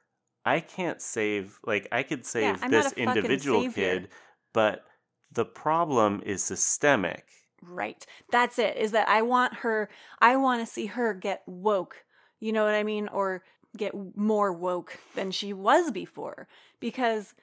[0.44, 4.08] i can't save like i could save I'm this individual kid
[4.52, 4.84] but
[5.32, 7.26] the problem is systemic
[7.62, 8.04] Right.
[8.30, 8.76] That's it.
[8.76, 9.88] Is that I want her
[10.20, 12.04] I want to see her get woke.
[12.40, 13.08] You know what I mean?
[13.08, 13.42] Or
[13.76, 16.48] get more woke than she was before
[16.80, 17.34] because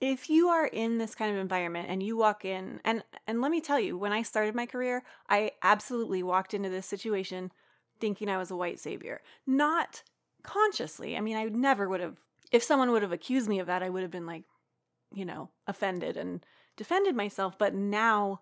[0.00, 3.50] if you are in this kind of environment and you walk in and and let
[3.50, 7.52] me tell you when I started my career, I absolutely walked into this situation
[7.98, 9.22] thinking I was a white savior.
[9.46, 10.02] Not
[10.42, 11.16] consciously.
[11.16, 12.18] I mean, I never would have
[12.52, 14.44] if someone would have accused me of that, I would have been like,
[15.12, 16.44] you know, offended and
[16.76, 18.40] defended myself, but now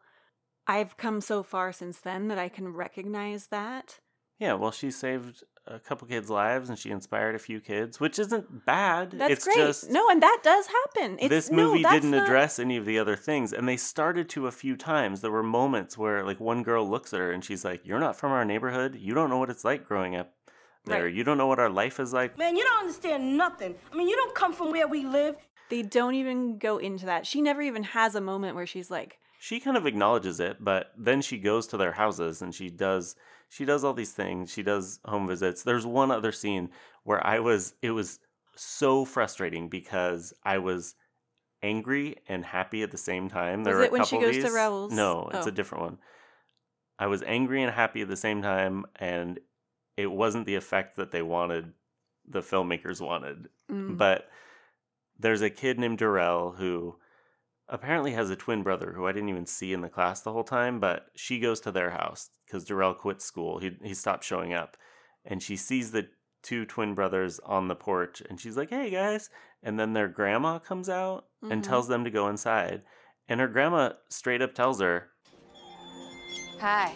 [0.66, 4.00] I've come so far since then that I can recognize that.
[4.38, 8.18] Yeah, well, she saved a couple kids' lives and she inspired a few kids, which
[8.18, 9.12] isn't bad.
[9.12, 9.56] That's it's great.
[9.56, 11.16] just no, and that does happen.
[11.18, 14.28] It's, this movie that's didn't not- address any of the other things, and they started
[14.30, 15.20] to a few times.
[15.20, 18.16] There were moments where, like, one girl looks at her and she's like, "You're not
[18.16, 18.96] from our neighborhood.
[18.96, 20.32] You don't know what it's like growing up
[20.84, 21.04] there.
[21.04, 21.14] Right.
[21.14, 23.74] You don't know what our life is like." Man, you don't understand nothing.
[23.92, 25.36] I mean, you don't come from where we live.
[25.70, 27.26] They don't even go into that.
[27.26, 30.92] She never even has a moment where she's like, She kind of acknowledges it, but
[30.96, 33.16] then she goes to their houses and she does
[33.48, 34.52] she does all these things.
[34.52, 35.62] She does home visits.
[35.62, 36.70] There's one other scene
[37.04, 38.18] where I was it was
[38.56, 40.94] so frustrating because I was
[41.62, 43.64] angry and happy at the same time.
[43.64, 44.92] There Was it a when she goes to Raul's?
[44.92, 45.48] No, it's Oh.
[45.48, 45.98] a different one.
[46.98, 49.40] I was angry and happy at the same time, and
[49.96, 51.72] it wasn't the effect that they wanted,
[52.28, 53.48] the filmmakers wanted.
[53.70, 53.96] Mm.
[53.98, 54.28] But
[55.18, 56.96] there's a kid named Darrell who
[57.68, 60.44] apparently has a twin brother who I didn't even see in the class the whole
[60.44, 63.58] time, but she goes to their house because Darrell quit school.
[63.58, 64.76] He, he stopped showing up.
[65.24, 66.08] And she sees the
[66.42, 69.30] two twin brothers on the porch and she's like, hey guys.
[69.62, 71.66] And then their grandma comes out and Mhm.
[71.66, 72.82] tells them to go inside.
[73.28, 75.08] And her grandma straight up tells her,
[76.60, 76.92] Hi.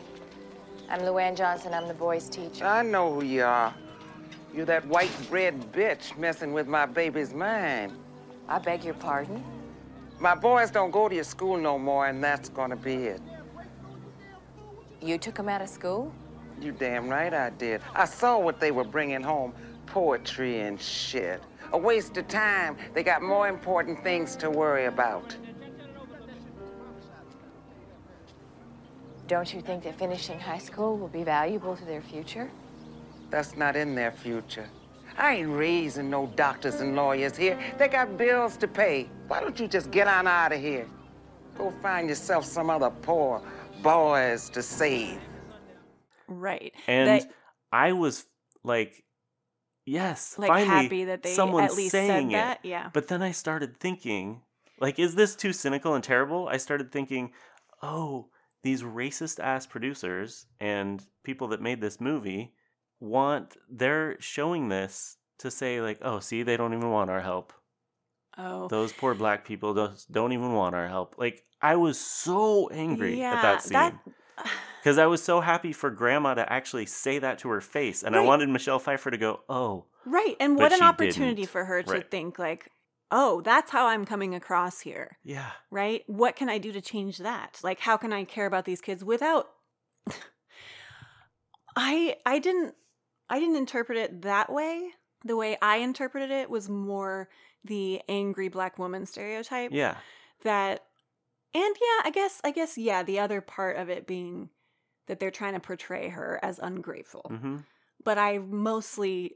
[0.90, 1.74] I'm LouAnne Johnson.
[1.74, 2.64] I'm the boys' teacher.
[2.66, 3.74] I know who you are.
[4.54, 7.92] You're that white bread bitch messing with my baby's mind.
[8.48, 9.42] I beg your pardon?
[10.20, 13.22] My boys don't go to your school no more, and that's gonna be it.
[15.00, 16.12] You took them out of school?
[16.60, 17.80] You damn right I did.
[17.94, 19.52] I saw what they were bringing home
[19.86, 21.40] poetry and shit.
[21.72, 22.76] A waste of time.
[22.94, 25.36] They got more important things to worry about.
[29.28, 32.50] Don't you think that finishing high school will be valuable to their future?
[33.30, 34.68] That's not in their future.
[35.18, 37.58] I ain't raising no doctors and lawyers here.
[37.76, 39.08] They got bills to pay.
[39.26, 40.86] Why don't you just get on out of here?
[41.56, 43.42] Go find yourself some other poor
[43.82, 45.18] boys to save.
[46.28, 46.72] Right.
[46.86, 47.32] and That-
[47.72, 48.24] I was
[48.62, 49.04] like,
[49.84, 52.60] yes, like finally happy that they someone's at least said saying that.
[52.62, 52.68] it.
[52.68, 52.90] Yeah.
[52.94, 54.42] But then I started thinking,
[54.80, 56.48] like, is this too cynical and terrible?
[56.48, 57.32] I started thinking,
[57.82, 58.28] oh,
[58.62, 62.52] these racist ass producers and people that made this movie
[63.00, 67.52] want, they're showing this to say, like, oh, see, they don't even want our help.
[68.36, 68.68] Oh.
[68.68, 71.16] Those poor black people don't, don't even want our help.
[71.18, 73.72] Like, I was so angry yeah, at that scene.
[73.72, 73.94] that
[74.80, 78.02] Because I was so happy for grandma to actually say that to her face.
[78.04, 80.36] And I wanted Michelle Pfeiffer to go, oh, right.
[80.38, 81.50] And what an opportunity didn't.
[81.50, 82.10] for her to Right.
[82.10, 82.70] think like,
[83.10, 85.50] "Oh, that's how I'm coming across here." yeah.
[85.70, 86.04] Right?
[86.06, 87.58] What can I do to change that?
[87.62, 89.48] Like how can I care about these kids without
[91.76, 92.74] I I didn't
[93.30, 94.90] I didn't interpret it that way.
[95.24, 97.28] The way I interpreted it was more
[97.64, 99.72] the angry black woman stereotype.
[99.72, 99.96] Yeah.
[100.44, 100.84] that
[101.54, 104.50] and yeah i guess i guess yeah the other part of it being
[105.06, 107.56] that they're trying to portray her as ungrateful hmm
[108.04, 109.32] but i mostly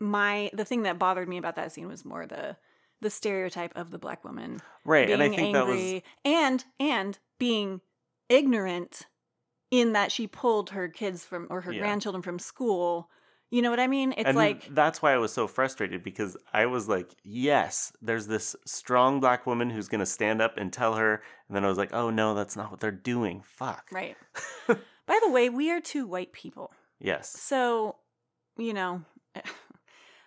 [0.00, 2.56] my the thing that bothered me about that scene was more the
[3.00, 5.06] the stereotype of the black woman Right.
[5.06, 7.80] being And I think that was, angry and and being
[8.28, 9.06] ignorant
[9.72, 11.80] in that she pulled her kids from or her Yeah.
[11.80, 13.10] grandchildren from school
[13.50, 16.36] you know what i mean it's and like that's why I was so frustrated because
[16.54, 20.72] I was like, yes, there's this strong black woman who's going to stand up and
[20.72, 21.22] tell her.
[21.48, 23.42] And then I was like, oh, no, that's not what they're doing.
[23.44, 23.88] Fuck.
[23.92, 24.16] right
[24.68, 27.28] by the way we are two white people Yes.
[27.30, 27.96] So,
[28.56, 29.02] you know,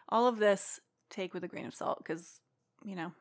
[0.10, 0.80] all of this
[1.10, 2.40] take with a grain of salt because,
[2.84, 3.12] you know,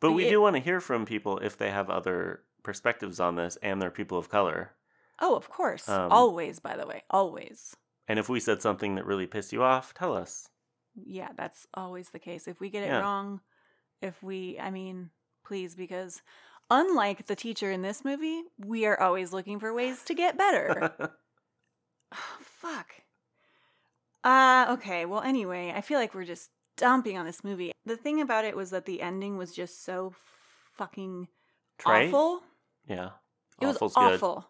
[0.00, 3.36] But we it- do want to hear from people if they have other perspectives on
[3.36, 4.72] this and they're people of color.
[5.20, 7.76] Oh, of course, Um, always, by the way, always.
[8.06, 10.48] And if we said something that really pissed you off, tell us.
[10.94, 12.48] Yeah, that's always the case.
[12.48, 13.00] If we get it Yeah.
[13.00, 13.40] wrong,
[14.00, 15.10] if we, I mean,
[15.44, 16.22] please, because
[16.70, 20.92] unlike the teacher in this movie, we are always looking for ways to get better.
[22.40, 22.92] Fuck.
[24.24, 25.04] Uh, okay.
[25.04, 27.72] Well, anyway, I feel like we're just dumping on this movie.
[27.86, 30.14] The thing about it was that the ending was just so
[30.74, 31.28] fucking
[31.78, 32.08] Trite?
[32.08, 32.42] awful.
[32.86, 33.10] yeah.
[33.60, 34.34] It was awful.
[34.34, 34.44] good.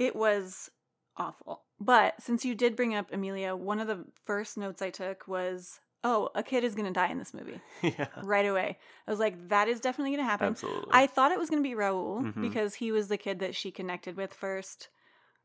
[0.00, 0.06] Awful.
[0.06, 0.70] It was
[1.16, 1.62] awful.
[1.80, 5.80] But since you did bring up Amelia, one of the first notes I took was,
[6.04, 8.06] "Oh, a kid is going to die in this movie." yeah.
[8.22, 8.78] right away.
[9.06, 10.90] I was like, "That is definitely going to happen." Absolutely.
[10.92, 12.40] I thought it was going to be Raul Mhm.
[12.42, 14.88] because he was the kid that she connected with first.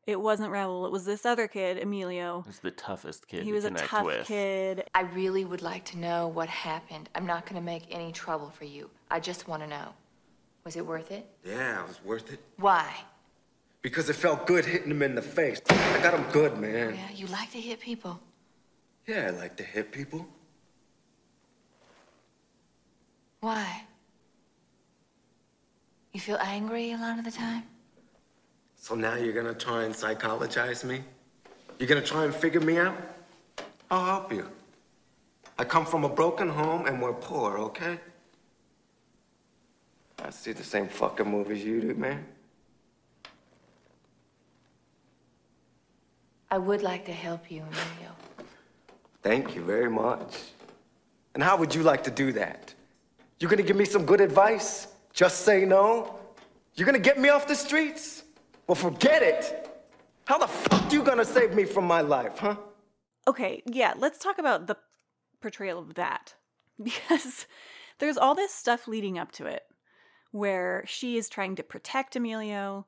[0.06, 0.86] It wasn't Raul.
[0.86, 2.42] It was this other kid, Emilio.
[2.46, 4.26] He's the toughest kid He to was a connect tough with.
[4.28, 4.88] kid.
[4.94, 7.08] I really would like to know what happened.
[7.16, 8.88] I'm not going to make any trouble for you.
[9.10, 9.94] I just want to know.
[10.64, 11.26] Was it worth it?
[11.44, 12.38] Yeah, it was worth it.
[12.56, 12.94] Why?
[13.82, 15.60] Because it felt good hitting him in the face.
[15.68, 16.94] I got him good, man.
[16.94, 18.18] Yeah, you like to hit people.
[19.06, 20.26] Yeah, I like to hit people.
[23.40, 23.84] Why?
[26.12, 27.62] You feel angry a lot of the time?
[28.76, 31.02] So now you're gonna try and psychologize me?
[31.78, 32.96] You're gonna try and figure me out?
[33.90, 34.48] I'll help you.
[35.58, 37.98] I come from a broken home and we're poor, okay?
[40.22, 42.26] I see the same fucking movies you do, man.
[46.56, 48.12] I would like to help you, Emilio.
[49.22, 50.38] Thank you very much.
[51.34, 52.72] And how would you like to do that?
[53.38, 54.88] You're gonna give me some good advice?
[55.12, 56.18] Just say no?
[56.74, 58.24] You're gonna get me off the streets?
[58.66, 59.68] Well, forget it.
[60.24, 62.56] How the fuck you gonna save me from my life, huh?
[63.28, 64.78] Okay, yeah, let's talk about the
[65.42, 66.36] portrayal of that
[66.82, 67.46] because
[67.98, 69.64] there's all this stuff leading up to it
[70.30, 72.86] where she is trying to protect Emilio.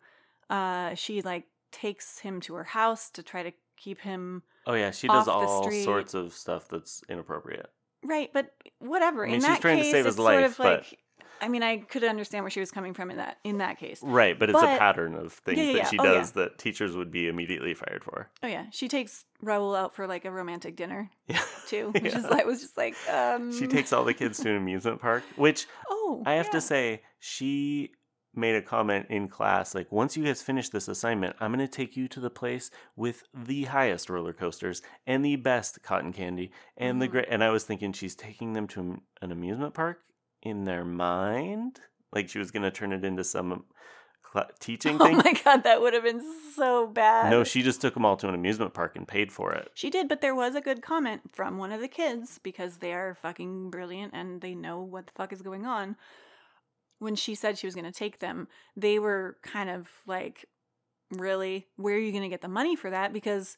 [0.48, 1.44] Uh, she like
[1.80, 5.70] takes him to her house to try to keep him Oh yeah, she does all
[5.70, 7.70] sorts of stuff that's inappropriate.
[8.04, 8.50] right, but
[8.80, 9.24] whatever.
[9.24, 10.78] I mean, in she's that trying to case, save his it's sort life, of but-
[10.80, 10.98] like.
[11.40, 14.00] I mean, I could understand where she was coming from in that in that case.
[14.02, 16.96] Right, but it's a pattern of things Yeah, yeah, that she Oh, does that teachers
[16.96, 18.28] would be immediately fired for.
[18.42, 21.40] Oh yeah, she takes Raul out for like a romantic dinner Yeah.
[21.68, 23.56] too, which is like was just like um.
[23.56, 27.02] She takes all the kids to an amusement park, which Oh, I have to say,
[27.20, 27.92] she
[28.34, 31.70] made a comment in class like, once you guys finish this assignment, I'm going to
[31.70, 36.52] take you to the place with the highest roller coasters and the best cotton candy
[36.76, 37.10] and the Mhm.
[37.10, 37.26] great.
[37.30, 40.02] And I was thinking she's taking them to an amusement park
[40.42, 41.80] in their mind.
[42.12, 43.64] Like she was going to turn it into some
[44.32, 45.16] cl- teaching Oh thing.
[45.16, 46.22] my god, that would have been
[46.54, 47.30] so bad.
[47.30, 49.70] No, she just took them all to an amusement park and paid for it.
[49.74, 52.92] She did, but there was a good comment from one of the kids because they
[52.92, 55.96] are fucking brilliant and they know what the fuck is going on.
[56.99, 60.46] When she said she was going to take them, they were kind of like,
[61.11, 61.66] "Really?
[61.76, 63.57] Where are you going to get the money for that?" Because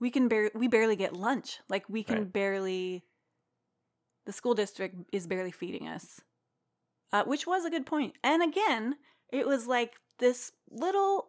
[0.00, 1.58] we can bar- we barely get lunch.
[1.68, 2.32] Like we can Right.
[2.32, 3.04] barely
[4.24, 6.20] the school district is barely feeding us.
[7.12, 8.14] Uh, which was a good point.
[8.24, 8.96] And again,
[9.30, 11.28] it was like this little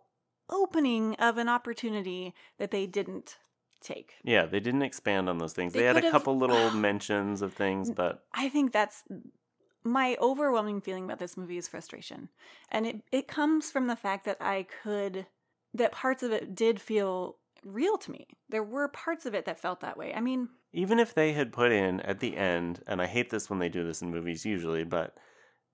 [0.49, 3.37] opening of an opportunity that they didn't
[3.81, 4.13] take.
[4.23, 5.73] Yeah, they didn't expand on those things.
[5.73, 9.03] They They, had a couple little mentions of things, but I think that's
[9.83, 12.29] my overwhelming feeling about this movie is frustration.
[12.71, 15.25] And it, it comes from the fact that I could,
[15.73, 18.27] that parts of it did feel real to me.
[18.49, 20.13] There were parts of it that felt that way.
[20.13, 23.49] I mean, even if they had put in at the end, and I hate this
[23.49, 25.17] when they do this in movies usually, but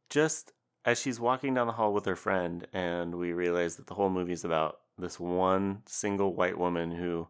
[0.10, 0.52] just
[0.86, 4.10] as she's walking down the hall with her friend, and we realize that the whole
[4.10, 7.28] movie is about this one single white woman who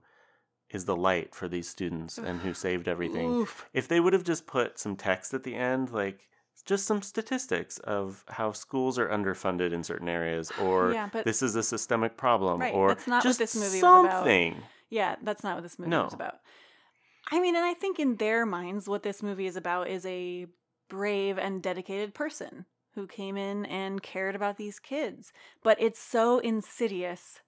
[0.72, 3.30] is the light for these students and who saved everything.
[3.30, 3.68] Oof.
[3.74, 6.28] If they would have just put some text at the end, like
[6.64, 11.41] just some statistics of how schools are underfunded in certain areas, or Yeah, but- this
[11.41, 14.12] is a systemic problem, Right, or that's not what just this movie was about.
[14.12, 14.62] something.
[14.89, 16.05] Yeah, that's not what this movie No.
[16.05, 16.39] was about.
[17.32, 20.47] I mean, and I think in their minds, what this movie is about is a
[20.89, 25.32] brave and dedicated person who came in and cared about these kids.
[25.64, 27.39] But it's so insidious,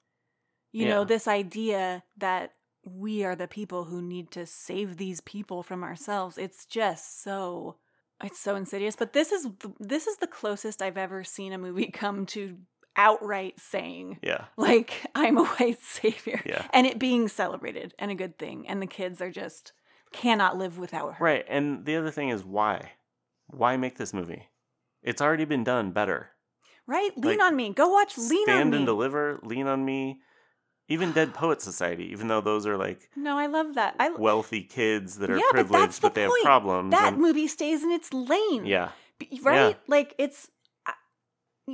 [0.72, 2.54] you know, this idea that
[2.86, 6.38] we are the people who need to save these people from ourselves.
[6.38, 7.78] It's just so
[8.24, 8.96] it's so insidious.
[8.96, 9.48] But this is
[9.80, 12.58] this is the closest I've ever seen a movie come to
[12.96, 14.46] outright saying Yeah.
[14.58, 16.66] like I'm a white savior, Yeah.
[16.74, 19.72] and it being celebrated and a good thing, and the kids are just
[20.12, 21.24] cannot live without her.
[21.24, 21.46] Right.
[21.48, 22.92] And the other thing is why?
[23.48, 24.48] Why make this movie?
[25.04, 26.30] It's already been done better.
[26.88, 27.12] Right?
[27.18, 27.74] Lean Like, on me.
[27.74, 28.78] Go watch Lean on Stand Me.
[28.78, 30.20] and deliver, lean on me.
[30.92, 33.96] Even Dead Poet Society, even though those are like no, I love that.
[34.00, 36.38] I wealthy kids that are yeah, but that's privileged, the but, they point.
[36.44, 36.92] have problems.
[36.92, 38.66] That and- movie stays in its lane.
[38.66, 38.90] yeah.
[39.42, 39.78] Right?
[39.88, 40.50] Like it's.
[40.86, 40.94] I-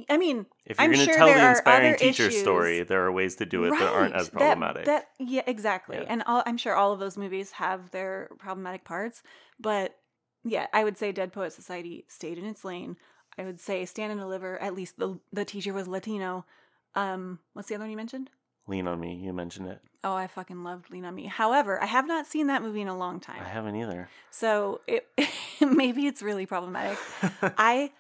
[0.10, 2.42] I mean, If you're I'm going to sure tell the inspiring teacher issues.
[2.42, 4.86] story, there are ways to do it that aren't as problematic.
[4.86, 5.96] That, yeah, exactly.
[5.98, 6.06] Yeah.
[6.10, 9.24] And all, I'm sure all of those movies have their problematic parts,
[9.60, 9.96] but
[10.44, 12.98] yeah, I would say Dead Poet Society stayed in its lane.
[13.38, 14.62] I would say Stand and Deliver.
[14.62, 16.46] At least the the teacher was Latino.
[16.96, 18.30] Um, what's the other one you mentioned?
[18.68, 19.80] Lean on me, you mentioned it.
[20.04, 21.26] Oh, I fucking loved Lean on Me.
[21.26, 23.42] However, I have not seen that movie in a long time.
[23.42, 24.08] I haven't either.
[24.30, 25.08] So it
[25.62, 26.98] maybe it's really problematic.
[27.42, 27.92] I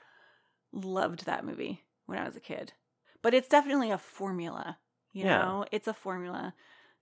[0.71, 2.73] loved that movie when I was a kid.
[3.21, 4.77] But it's definitely a formula,
[5.11, 5.39] you Yeah.
[5.39, 5.65] know?
[5.71, 6.53] It's a formula.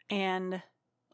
[0.09, 0.61] And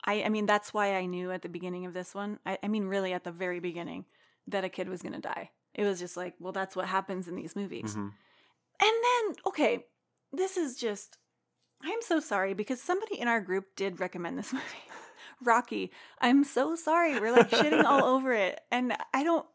[0.06, 2.68] I I mean that's why I knew at the beginning of this one, I, I
[2.68, 4.06] mean really at the very beginning,
[4.48, 5.52] that a kid was gonna die.
[5.74, 7.96] It was just like, well, that's what happens in these movies.
[7.96, 8.12] Mhm.
[8.84, 9.86] And then, okay,
[10.34, 11.18] this is just
[11.84, 14.66] I'm so sorry because somebody in our group did recommend this movie.
[15.44, 15.92] Rocky.
[16.20, 17.20] I'm so sorry.
[17.20, 18.62] We're like shitting all over it.
[18.72, 19.46] And I don't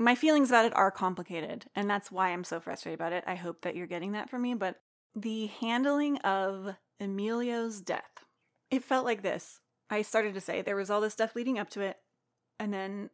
[0.00, 3.22] my feelings about it are complicated, and that's why I'm so frustrated about it.
[3.26, 4.80] I hope that you're getting that from me, but
[5.14, 8.24] the handling of Emilio's death.
[8.70, 9.60] It felt like this.
[9.90, 11.98] I started to say there was all this stuff leading up to it,
[12.58, 13.10] and then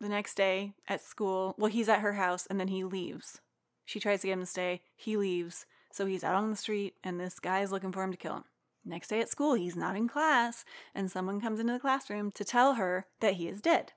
[0.00, 3.40] the next day at school, well, he's at her house and then he leaves.
[3.84, 4.82] She tries to get him to stay.
[4.96, 5.66] He leaves.
[5.90, 8.36] So he's out on the street and this guy is looking for him to kill
[8.36, 8.44] him.
[8.84, 10.64] Next day at school, he's not in class
[10.94, 13.92] and someone comes into the classroom to tell her that he is dead.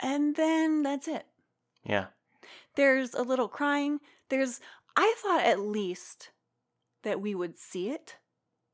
[0.00, 1.26] And then that's it.
[1.84, 2.06] Yeah.
[2.76, 4.00] There's a little crying.
[4.28, 4.60] There's,
[4.96, 6.30] I thought at least
[7.02, 8.16] that we would see it.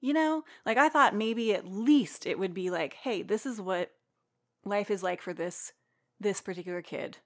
[0.01, 3.61] You know, like I thought maybe at least it would be like, hey, this is
[3.61, 3.91] what
[4.65, 5.73] life is like for this
[6.21, 7.19] this particular kid,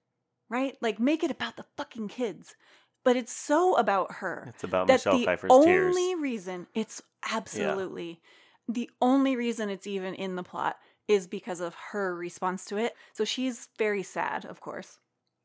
[0.48, 0.76] right?
[0.80, 2.56] Like make it about the fucking kids.
[3.04, 4.46] But it's so about her.
[4.48, 5.96] It's about that Michelle the Pfeiffer's only tears.
[5.96, 8.20] Only reason it's absolutely
[8.68, 10.76] the only reason it's even in the plot
[11.08, 12.94] is because of her response to it.
[13.12, 14.98] So she's very sad, of course.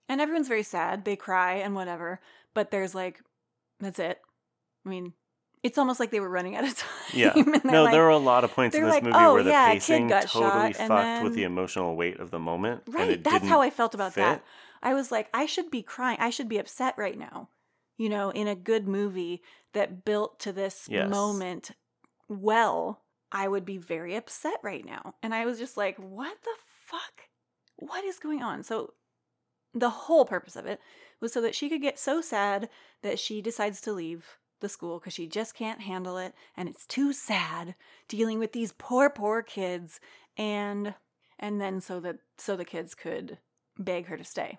[0.07, 1.03] And everyone's very sad.
[1.03, 2.19] They cry and whatever.
[2.53, 3.21] But there's like,
[3.79, 4.21] that's it.
[4.85, 5.13] I mean,
[5.63, 6.89] it's almost like they were running out of time.
[7.13, 7.33] Yeah.
[7.63, 9.49] No, like- there were a lot of points in this like, movie "Oh, where the
[9.49, 12.83] yeah, pacing totally shot," and fucked with the emotional weight of the moment.
[12.85, 13.23] and Right.
[13.23, 14.43] That's how I felt about that.
[14.81, 16.17] I was like, I should be crying.
[16.19, 17.49] I should be upset right now.
[17.97, 19.41] You know, in a good movie
[19.73, 21.09] that built to this Yes.
[21.09, 21.71] moment
[22.29, 25.15] well, I would be very upset right now.
[25.23, 26.55] And I was just like, what the
[26.85, 27.29] fuck?
[27.77, 28.63] What is going on?
[28.63, 28.93] So
[29.73, 30.79] the whole purpose of it
[31.19, 32.69] was so that she could get so sad
[33.01, 36.87] that she decides to leave the school because she just can't handle it and it's
[36.87, 37.75] too sad
[38.07, 39.99] dealing with these poor poor kids
[40.35, 40.95] and
[41.37, 43.37] and then so that so the kids could
[43.77, 44.57] beg her to stay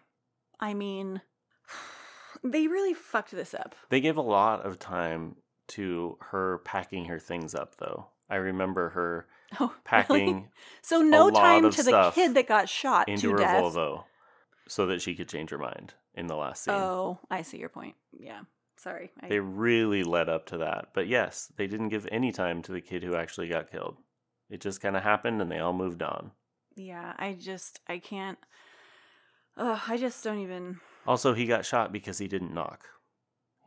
[0.61, 1.21] i mean
[2.45, 5.37] they really fucked this up They gave a lot of time
[5.69, 8.07] to her packing her things up, though.
[8.31, 9.27] I remember her
[9.61, 10.49] Oh, packing really?
[10.83, 14.05] so no time to the kid that got shot into to her death Volvo
[14.69, 16.75] so that she could change her mind in the last scene.
[16.75, 18.41] oh i see your point yeah
[18.77, 20.89] sorry I, They really led up to that.
[20.95, 23.97] But yes, they didn't give any time to the kid who actually got killed.
[24.51, 26.31] It just kind of happened and they all moved on.
[26.77, 28.39] yeah i just i can't
[29.59, 32.81] oh i just don't even Also, he got shot because he didn't knock.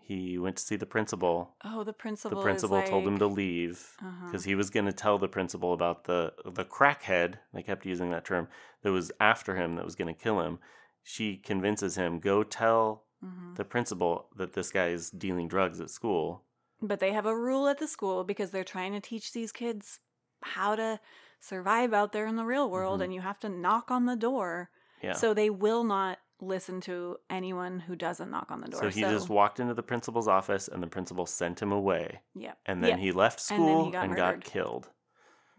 [0.04, 1.56] He went to see the principal.
[1.64, 4.26] oh the principal The principal told him to leave Uh-huh.
[4.28, 7.39] because he was going to tell the principal about the the crackhead.
[7.54, 8.48] They kept using that term
[8.84, 10.60] that was after him that was going to kill him.
[11.04, 12.84] She convinces him go tell
[13.24, 13.56] Mhm.
[13.56, 16.44] the principal that this guy is dealing drugs at school.
[16.82, 20.00] But they have a rule at the school because they're trying to teach these kids
[20.44, 21.00] how to
[21.39, 23.04] survive out there in the real world Mhm.
[23.06, 24.70] and you have to knock on the door.
[25.02, 25.14] Yeah.
[25.14, 28.82] So they will not listen to anyone who doesn't knock on the door.
[28.82, 32.22] So he just walked into the principal's office and the principal sent him away.
[32.34, 32.54] Yeah.
[32.66, 32.97] And then Yeah.
[32.97, 34.43] he left And school and got got, murdered.
[34.45, 34.89] killed.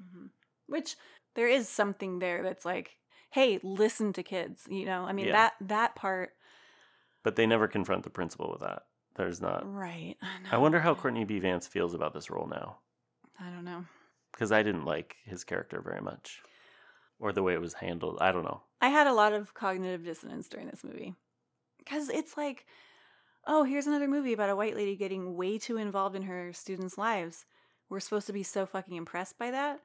[0.03, 0.27] Mm-hmm.
[0.67, 0.97] which
[1.35, 2.97] there is something there that's like,
[3.31, 5.05] hey, listen to kids, you know?
[5.05, 5.33] I mean Yeah.
[5.33, 6.33] that that part
[7.23, 8.83] But they never confront the principal with that.
[9.15, 9.63] There's not.
[9.73, 10.17] right.
[10.51, 10.57] I.
[10.57, 11.39] I wonder how Courtney B.
[11.39, 12.79] Vance feels about this role now.
[13.39, 13.85] I don't know.
[14.33, 16.43] Because I didn't like his character very much.
[17.19, 18.19] Or the way it was handled.
[18.21, 18.63] I don't know.
[18.81, 21.15] I had a lot of cognitive dissonance during this movie.
[21.79, 22.67] Because it's like,
[23.47, 26.99] oh, here's another movie about a white lady getting way too involved in her students'
[26.99, 27.45] lives.
[27.89, 29.81] We're supposed to be so fucking impressed by that.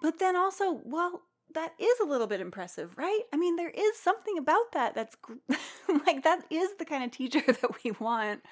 [0.00, 1.22] But then also, well,
[1.54, 3.22] that is a little bit impressive, right?
[3.32, 5.16] I mean, there is something about that that's
[6.06, 8.42] like, that is the kind of teacher that we want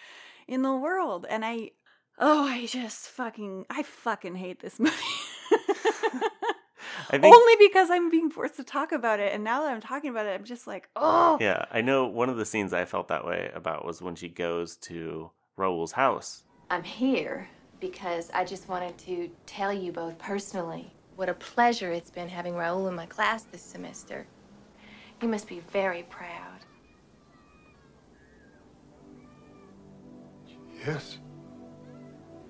[0.49, 1.27] in the world.
[1.29, 1.73] And I,
[2.19, 4.95] oh, I just fucking, I fucking hate this movie.
[7.11, 7.35] I think.
[7.35, 9.33] Only because I'm being forced to talk about it.
[9.33, 11.39] And now that I'm talking about it, I'm just like, oh.
[11.41, 14.29] Yeah, I know one of the scenes I felt that way about was when she
[14.29, 16.45] goes to Raul's house.
[16.71, 17.49] I'm here
[17.81, 22.55] because I just wanted to tell you both personally what a pleasure it's been having
[22.55, 24.27] Raul in my class this semester.
[25.23, 26.61] You must be very proud.
[30.87, 31.19] Yes.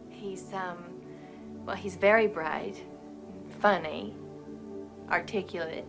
[0.09, 0.85] He's, um,
[1.65, 2.83] well, he's very bright,
[3.61, 4.15] funny,
[5.11, 5.87] articulate.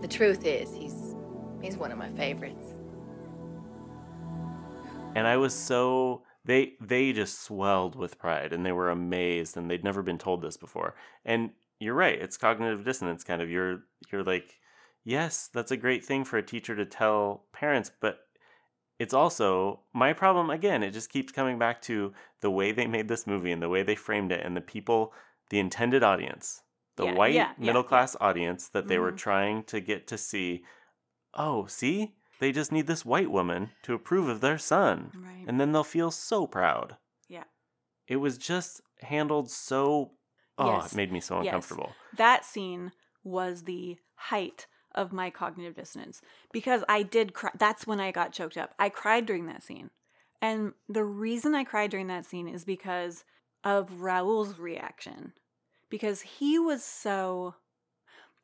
[0.00, 1.14] The truth is, he's,
[1.60, 2.74] he's one of my favorites.
[5.14, 9.70] And I was so they they just swelled with pride and they were amazed and
[9.70, 10.94] they'd never been told this before.
[11.24, 13.50] And you're right, it's cognitive dissonance kind of.
[13.50, 14.58] You're you're like,
[15.04, 18.20] yes, that's a great thing for a teacher to tell parents, but
[18.98, 23.08] it's also my problem again, it just keeps coming back to the way they made
[23.08, 25.12] this movie and the way they framed it and the people,
[25.50, 26.62] the intended audience,
[26.96, 29.18] the Yeah, white yeah, yeah, middle class audience that they were Mhm.
[29.18, 30.64] trying to get to see,
[31.34, 32.14] oh, see?
[32.38, 35.12] They just need this white woman to approve of their son.
[35.14, 35.44] Right.
[35.46, 36.96] And then they'll feel so proud.
[37.28, 37.44] Yeah.
[38.06, 40.12] It was just handled so
[40.58, 40.92] oh, Yes.
[40.92, 41.46] it made me so Yes.
[41.46, 41.94] uncomfortable.
[42.14, 42.92] That scene
[43.24, 46.20] was the height of my cognitive dissonance
[46.52, 47.50] because I did cry.
[47.54, 48.74] That's when I got choked up.
[48.78, 49.90] I cried during that scene.
[50.42, 53.24] And the reason I cried during that scene is because
[53.64, 55.32] of Raul's reaction.
[55.88, 57.56] Because he was so.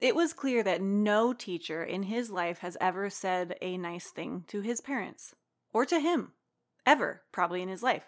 [0.01, 4.45] It was clear that no teacher in his life has ever said a nice thing
[4.49, 5.35] to his parents
[5.73, 6.33] or to him,
[6.85, 8.05] ever, probably in his life.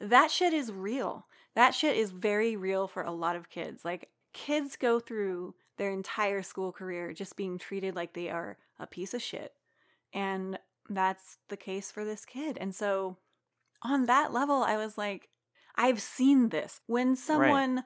[0.00, 1.26] That shit is real.
[1.54, 3.84] That shit is very real for a lot of kids.
[3.84, 8.86] Like, kids go through their entire school career just being treated like they are a
[8.86, 9.52] piece of shit.
[10.12, 10.58] And
[10.88, 12.58] that's the case for this kid.
[12.60, 13.16] And so,
[13.82, 15.28] on that level, I was like,
[15.80, 16.80] I've seen this.
[16.86, 17.84] When someone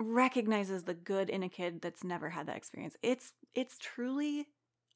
[0.00, 4.46] recognizes the good in a kid that's never had that experience, it's it's truly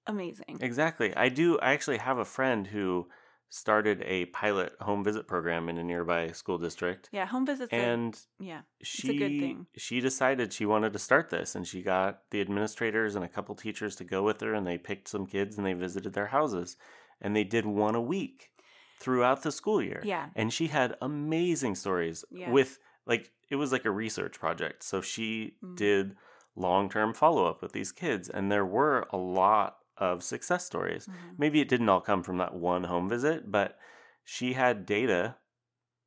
[0.07, 0.59] amazing.
[0.61, 1.15] Exactly.
[1.17, 3.09] I do I actually have a friend who
[3.51, 7.09] started a pilot home visit program in a nearby school district.
[7.13, 7.73] Yeah, home visits.
[7.73, 9.67] And yeah, she it's a good thing.
[9.77, 13.57] she decided she wanted to start this and she got the administrators and a couple
[13.57, 16.77] teachers to go with her and they picked some kids and they visited their houses
[17.21, 18.51] and they did one a week
[19.01, 20.01] throughout the school year.
[20.05, 20.29] Yeah.
[20.35, 22.51] And she had amazing stories Yeah.
[22.51, 24.83] with like it was like a research project.
[24.83, 25.77] So she Mm.
[25.77, 26.17] did
[26.57, 31.07] long-term follow-up with these kids and there were a lot of success stories.
[31.07, 31.29] Mm-hmm.
[31.39, 33.79] Maybe it didn't all come from that one home visit, but
[34.25, 35.37] she had data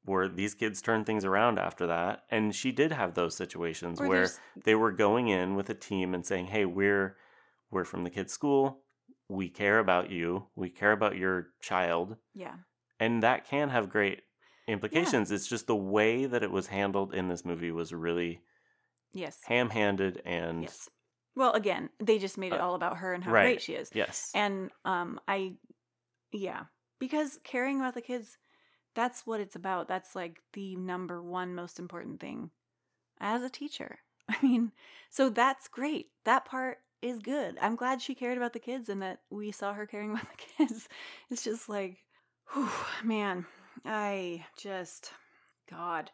[0.04, 4.08] where these kids turned things around after that and she did have those situations Or
[4.08, 7.18] where there's- they were going in with a team and saying hey we're
[7.70, 8.84] we're from the kids school
[9.30, 12.56] we care about you we care about your child Yeah.
[13.02, 14.24] And that can have great
[14.70, 18.44] implications it's just the way that it was handled in this movie was really
[19.14, 19.52] Yes.
[19.52, 20.90] ham-handed and Yes.
[21.36, 23.36] Well, again, they just made it Uh, all about her and how right.
[23.36, 23.92] great she is.
[23.94, 24.34] Yes.
[24.34, 25.58] And um I
[26.34, 26.66] yeah,
[27.00, 28.38] because caring about the kids
[28.96, 29.88] that's what it's about.
[29.90, 32.52] That's like the number one most important thing
[33.20, 34.00] as a teacher.
[34.30, 34.74] I mean,
[35.10, 36.12] so that's great.
[36.26, 37.58] That part is good.
[37.62, 40.38] I'm glad she cared about the kids and that we saw her caring about the
[40.38, 40.90] kids.
[41.30, 42.06] It's just like,
[42.54, 42.70] whew,
[43.04, 43.46] man,
[43.86, 45.12] I just,
[45.70, 46.12] God.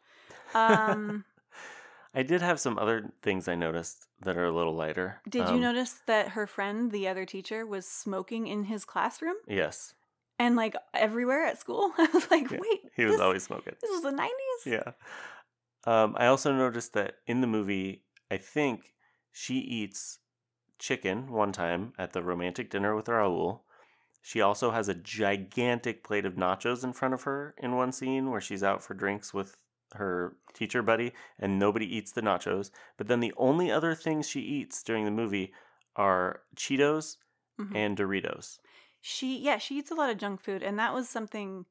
[0.54, 1.26] Um,
[2.14, 5.22] I did have some other things I noticed that are a little lighter.
[5.30, 9.36] did you Um, notice that her friend, the other teacher, was smoking in his classroom
[9.48, 9.94] Yes.
[10.40, 11.92] and like everywhere at school?
[11.98, 13.76] I was like, Yeah, wait, He was this, always smoking.
[13.82, 14.32] this was the 90s?
[14.66, 14.92] Yeah.
[15.86, 18.94] Um, I also noticed that in the movie, I think
[19.32, 20.20] she eats
[20.80, 23.62] chicken one time at the romantic dinner with Raul.
[24.28, 28.30] She also has a gigantic plate of nachos in front of her in one scene
[28.30, 29.56] where she's out for drinks with
[29.94, 32.70] her teacher buddy and nobody eats the nachos.
[32.98, 35.54] But then the only other things she eats during the movie
[35.96, 37.16] are Cheetos
[37.58, 37.74] Mhm.
[37.74, 38.60] and Doritos.
[39.00, 41.66] She yeah, she eats a lot of junk food and that was something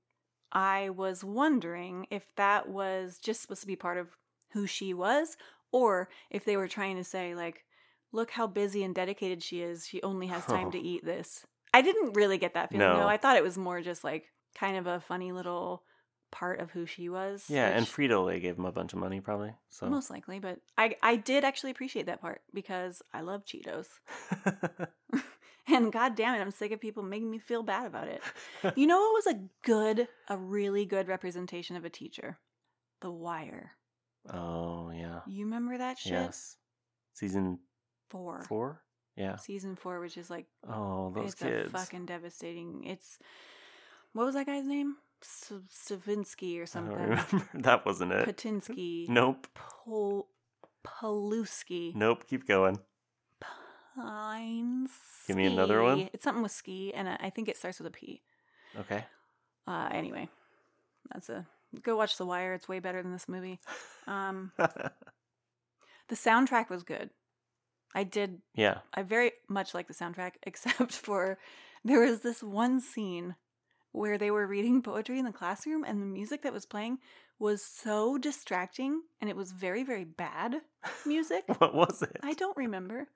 [0.50, 4.16] I was wondering if that was just supposed to be part of
[4.52, 5.36] who she was
[5.72, 7.66] or if they were trying to say like
[8.12, 9.86] look how busy and dedicated she is.
[9.86, 10.82] She only has time to Oh.
[10.82, 11.44] eat this.
[11.76, 12.88] I didn't really get that feeling.
[12.88, 13.08] No, No.
[13.08, 14.24] I thought it was more just like
[14.54, 15.82] kind of a funny little
[16.32, 17.44] part of who she was.
[17.50, 19.52] Yeah, and Frito Lay gave him a bunch of money probably.
[19.68, 23.88] So most likely, but I I did actually appreciate that part because I love Cheetos.
[25.68, 28.22] and god damn it, I'm sick of people making me feel bad about it.
[28.76, 32.38] You know what was a good, a really good representation of a teacher?
[33.02, 33.72] The Wire.
[34.32, 35.20] Oh yeah.
[35.26, 36.12] You remember that shit?
[36.12, 36.56] Yes.
[37.12, 37.58] Season
[38.08, 38.44] Four.
[38.48, 38.82] four?
[39.16, 39.36] Yeah.
[39.36, 41.68] Season four, which is like Oh, those it's kids.
[41.68, 42.84] a fucking devastating.
[42.84, 43.18] It's
[44.12, 44.96] what was that guy's name?
[45.22, 46.92] Stavinsky or I something.
[46.96, 47.48] don't remember.
[47.54, 48.28] That wasn't it.
[48.28, 49.08] Patinsky.
[49.08, 49.46] Nope.
[49.54, 50.28] Pol-
[50.86, 51.94] Paluski.
[51.94, 52.24] Nope.
[52.28, 52.78] Keep going.
[53.94, 54.90] Pines.
[55.26, 56.10] Give me another one.
[56.12, 58.20] It's something with ski, and I I think it starts with a P.
[58.78, 59.04] Okay.
[59.66, 60.28] Uh, anyway,
[61.12, 61.46] that's a
[61.82, 62.52] go watch The Wire.
[62.54, 63.58] It's way better than this movie.
[64.06, 67.10] Um, the soundtrack was good.
[67.94, 68.40] I did.
[68.54, 68.78] Yeah.
[68.94, 71.38] I very much like the soundtrack, except for
[71.84, 73.36] there was this one scene
[73.92, 76.98] where they were reading poetry in the classroom, and the music that was playing
[77.38, 80.56] was so distracting, and it was very, very bad
[81.06, 81.44] music.
[81.58, 82.16] what was it?
[82.22, 83.08] I don't remember.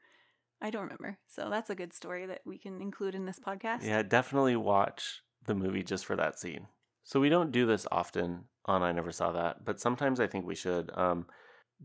[0.63, 1.19] I don't remember.
[1.27, 3.83] So that's a good story that we can include in this podcast.
[3.83, 6.67] Yeah, definitely watch the movie just for that scene.
[7.03, 10.47] So we don't do this often on I Never Saw That, but sometimes I think
[10.47, 10.91] we should.
[10.95, 11.27] Um,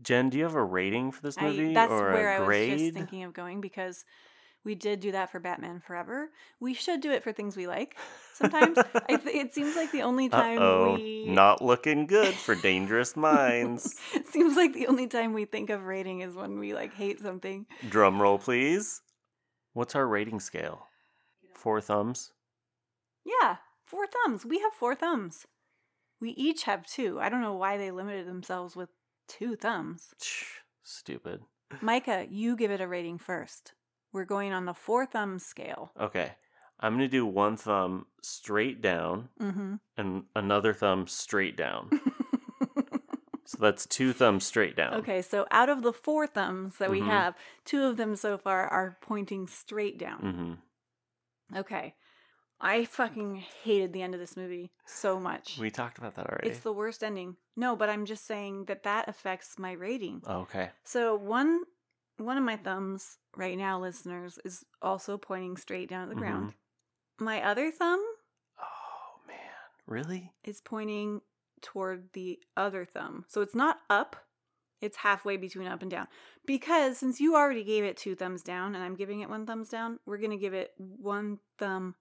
[0.02, 2.46] Jen, do you have a rating for this movie I, that's or where a I
[2.46, 4.04] was just thinking of going because
[4.64, 6.30] we did do that for Batman Forever.
[6.58, 7.96] We should do it for things we like.
[8.34, 8.76] Sometimes
[9.08, 13.16] I th- it seems like the only time Uh-oh, we not looking good for Dangerous
[13.16, 13.94] Minds.
[14.12, 17.20] it seems like the only time we think of rating is when we like hate
[17.20, 17.64] something.
[17.88, 19.02] Drum roll, please.
[19.72, 20.88] What's our rating scale?
[21.54, 22.32] Four thumbs.
[23.24, 24.44] Yeah, four thumbs.
[24.44, 25.46] We have four thumbs.
[26.20, 27.20] We each have two.
[27.20, 28.88] I don't know why they limited themselves with
[29.28, 30.14] two thumbs.
[30.82, 31.40] Stupid.
[31.80, 33.74] Micah, you give it a rating first.
[34.12, 35.92] We're going on the four thumbs scale.
[36.00, 36.32] Okay.
[36.78, 39.74] I'm going to do one thumb straight down Mm-hmm.
[39.96, 41.90] and another thumb straight down.
[43.44, 44.94] so that's two thumbs straight down.
[44.94, 47.06] Okay, so out of the four thumbs that we Mhm.
[47.06, 50.58] have, two of them so far are pointing straight down.
[51.52, 51.94] hmm Okay.
[52.60, 55.58] I fucking hated the end of this movie so much.
[55.58, 56.48] We talked about that already.
[56.48, 57.36] It's the worst ending.
[57.56, 60.22] No, but I'm just saying that that affects my rating.
[60.26, 60.70] okay.
[60.84, 61.62] So one
[62.18, 66.50] one of my thumbs right now, listeners, is also pointing straight down at the ground.
[67.18, 67.24] Mm-hmm.
[67.24, 68.02] My other thumb
[68.58, 69.36] Oh man,
[69.86, 70.32] Really?
[70.44, 71.20] is pointing
[71.60, 73.24] toward the other thumb.
[73.28, 74.16] So it's not up,
[74.80, 76.06] it's halfway between up and down.
[76.46, 79.68] Because since you already gave it two thumbs down and I'm giving it one thumbs
[79.68, 81.94] down, we're going to give it one thumb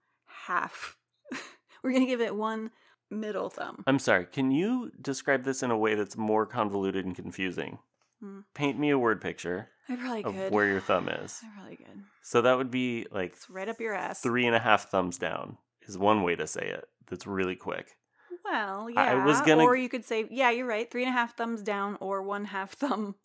[0.48, 0.98] half.
[1.84, 2.72] We're gonna give it one
[3.12, 3.84] middle thumb.
[3.88, 4.26] I'm sorry.
[4.26, 7.80] Can you describe this in a way that's more convoluted and confusing?
[8.22, 8.40] Hmm.
[8.54, 10.52] Paint me a word picture I probably of could.
[10.54, 11.40] where your thumb is.
[11.44, 12.04] I probably could.
[12.24, 14.22] So that would be like It's right up your ass.
[14.22, 15.58] three and a half thumbs down
[15.88, 16.86] is one way to say it.
[17.10, 17.96] That's really quick.
[18.44, 19.02] Well, yeah.
[19.02, 20.90] I was gonna- Or you could say, yeah, you're right.
[20.90, 23.16] Three and a half thumbs down or one half thumb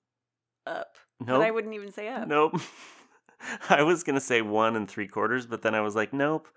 [0.67, 0.97] up.
[1.21, 2.27] But I wouldn't even say up.
[2.29, 2.61] Nope.
[3.71, 6.49] I was gonna say one and three quarters, but then I was like, nope.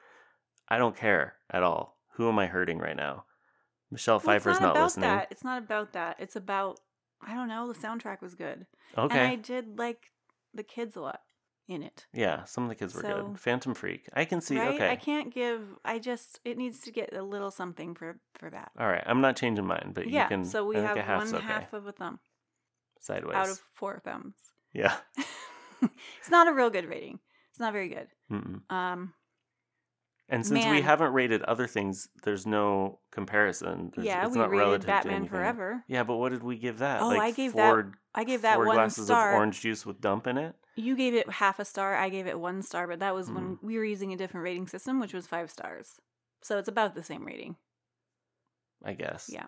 [0.73, 1.97] I don't care at all.
[2.15, 3.25] Who am I hurting right now?
[3.91, 5.09] Michelle Well, it's Pfeiffer's not, about listening.
[5.09, 5.27] that.
[5.29, 6.15] It's not about that.
[6.19, 6.79] It's about
[7.25, 7.71] I don't know.
[7.71, 8.65] The soundtrack was good.
[8.97, 9.17] Okay.
[9.17, 10.11] And I did like
[10.53, 11.21] the kids a lot
[11.67, 12.05] in it.
[12.13, 13.39] Yeah, some of the kids were So- good.
[13.39, 14.01] Phantom Phreak.
[14.13, 14.57] I can see.
[14.57, 14.75] right?
[14.75, 14.89] Okay.
[14.89, 15.61] I can't give.
[15.85, 18.71] I just it needs to get a little something for for that.
[18.79, 19.03] All right.
[19.05, 20.23] I'm not changing mine, but yeah.
[20.23, 20.45] you can.
[20.45, 21.45] so we have a one okay.
[21.45, 22.19] half of a thumb
[22.99, 23.35] sideways.
[23.35, 24.35] out of four thumbs.
[24.73, 24.95] yeah.
[26.19, 27.19] It's not a real good rating.
[27.51, 28.07] It's not very good.
[28.31, 28.61] Mm-mm.
[28.73, 29.13] Um.
[30.33, 33.91] And since we haven't rated other things, there's no comparison.
[33.95, 35.27] There's, Yeah, it's we not rated Batman.
[35.27, 35.83] Forever.
[35.87, 37.01] Yeah, but what did we give that?
[37.03, 37.91] Oh, like I gave four, that.
[38.15, 39.33] I gave that four one glasses star.
[39.33, 40.55] of orange juice with dump in it.
[40.75, 41.95] You gave it half a star.
[41.95, 43.35] I gave it one star, but that was Hmm.
[43.35, 45.99] when we were using a different rating system, which was five stars.
[46.41, 47.55] So it's about the same rating.
[48.83, 49.29] I guess.
[49.31, 49.45] Yeah.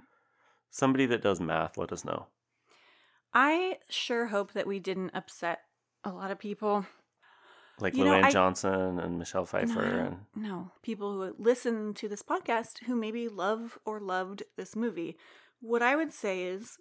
[0.70, 2.28] Somebody that does math, let us know.
[3.34, 5.62] I sure hope that we didn't upset
[6.04, 6.86] a lot of people.
[7.80, 12.08] Like You know, I- Johnson and Michelle Pfeiffer don't- and no, people who listen to
[12.08, 15.18] this podcast who maybe love or loved this movie.
[15.60, 16.78] What I would say is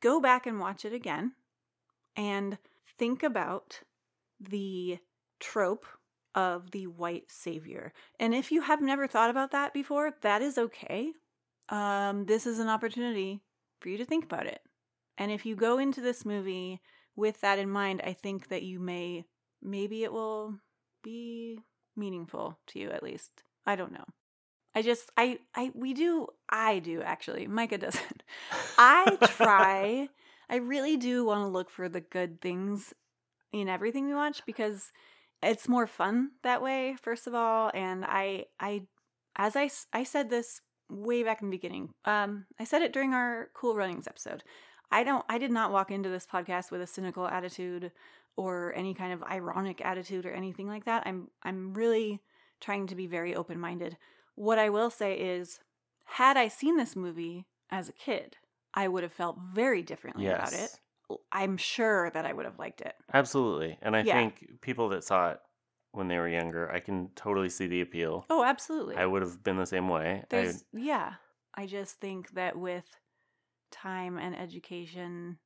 [0.00, 1.32] go back and watch it again
[2.16, 2.58] and
[2.98, 3.80] think about
[4.38, 4.98] the
[5.40, 5.86] trope
[6.34, 7.92] of the white savior.
[8.18, 11.12] And if you have never thought about that before, that is okay.
[11.68, 13.40] Um, this is an opportunity
[13.80, 14.60] for you to think about it.
[15.16, 16.80] And if you go into this movie
[17.16, 19.24] with that in mind, I think that you may,
[19.64, 20.54] maybe it will
[21.02, 21.60] be
[21.96, 23.42] meaningful to you at least.
[23.66, 24.04] I don't know.
[24.74, 27.46] I just, I, I, we do, I do actually.
[27.46, 28.22] Micah doesn't.
[28.76, 30.08] I try,
[30.50, 32.92] I really do want to look for the good things
[33.52, 34.90] in everything we watch because
[35.42, 37.70] it's more fun that way, first of all.
[37.72, 38.82] And I, I,
[39.36, 43.14] as I I said this way back in the beginning, um, I said it during
[43.14, 44.44] our Cool Runnings episode.
[44.90, 47.90] I don't I did not walk into this podcast with a cynical attitude
[48.36, 51.04] or any kind of ironic attitude or anything like that.
[51.06, 52.20] I'm I'm really
[52.60, 53.96] trying to be very open-minded.
[54.34, 55.60] What I will say is
[56.04, 58.36] had I seen this movie as a kid,
[58.72, 60.70] I would have felt very differently about it.
[61.30, 62.94] I'm sure that I would have liked it.
[63.12, 63.78] Absolutely.
[63.82, 64.14] And I Yeah.
[64.14, 65.40] think people that saw it
[65.92, 68.26] when they were younger, I can totally see the appeal.
[68.30, 68.96] Oh, absolutely.
[68.96, 70.24] I would have been the same way.
[70.32, 71.14] I, yeah.
[71.54, 72.84] I just think that with
[73.70, 75.38] time and education,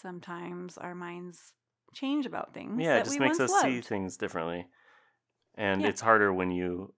[0.00, 1.52] sometimes our minds
[1.94, 2.80] change about things.
[2.82, 4.66] yeah, it just makes us see things differently.
[5.54, 5.88] And Yeah.
[5.88, 6.92] it's harder when you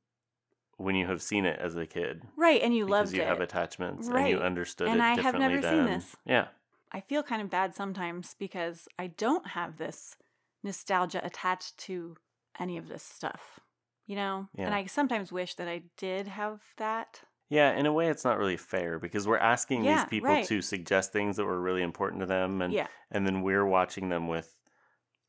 [0.76, 2.22] when you have seen it as a kid.
[2.36, 3.10] Right, and you love it.
[3.10, 3.44] because you have it.
[3.44, 4.30] attachments and Right.
[4.30, 4.92] you understood it.
[4.92, 5.72] And it I have differently never then.
[5.74, 6.16] seen this.
[6.24, 6.48] Yeah.
[6.92, 10.16] I feel kind of bad sometimes because I don't have this
[10.62, 12.16] nostalgia attached to
[12.60, 13.58] any of this stuff.
[14.06, 14.48] You know?
[14.56, 17.22] And I sometimes wish that I did have that.
[17.50, 20.46] Yeah, in a way it's not really fair because we're asking Yeah, these people right.
[20.46, 22.86] to suggest things that were really important to them and Yeah.
[23.10, 24.54] and then we're watching them with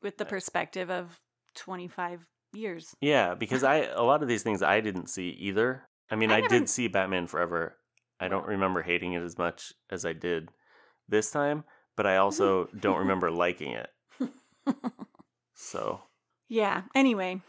[0.02, 1.20] with the uh, perspective of
[1.56, 2.94] 25 years.
[3.00, 5.84] Yeah, because I a lot of these things I didn't see either.
[6.10, 7.76] I mean, I I, never- did see Batman Forever.
[8.18, 10.50] I don't remember hating it as much as I did
[11.08, 11.64] this time,
[11.96, 13.88] but I also don't remember liking it.
[15.54, 16.00] So,
[16.48, 16.82] Yeah.
[16.94, 17.40] Anyway,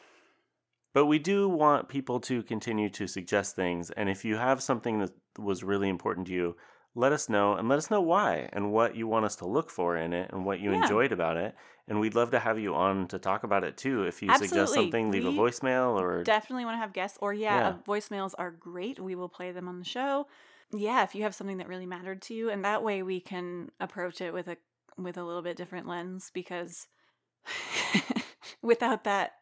[0.93, 4.99] but we do want people to continue to suggest things, and if you have something
[4.99, 6.55] that was really important to you,
[6.95, 9.69] let us know and let us know why and what you want us to look
[9.69, 10.81] for in it and what you Yeah.
[10.83, 11.55] enjoyed about it.
[11.87, 14.03] And we'd love to have you on to talk about it too.
[14.03, 17.55] If you suggest something, leave a voicemail or definitely want to have guests or yeah,
[17.57, 17.67] Yeah.
[17.69, 18.99] uh, voicemails are great.
[18.99, 20.27] We will play them on the show.
[20.73, 23.71] Yeah, if you have something that really mattered to you and that way we can
[23.79, 24.57] approach it with a
[24.97, 26.87] with a little bit different lens because
[28.61, 29.33] without that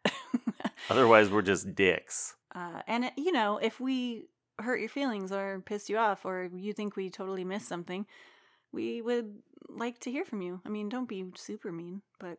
[0.90, 2.36] otherwise we're just dicks.
[2.56, 4.28] uh and it, you know, if we
[4.64, 8.06] hurt your feelings or pissed you off or you think we totally missed something,
[8.72, 10.62] we would like to hear from you.
[10.66, 12.38] I mean, don't be super mean, but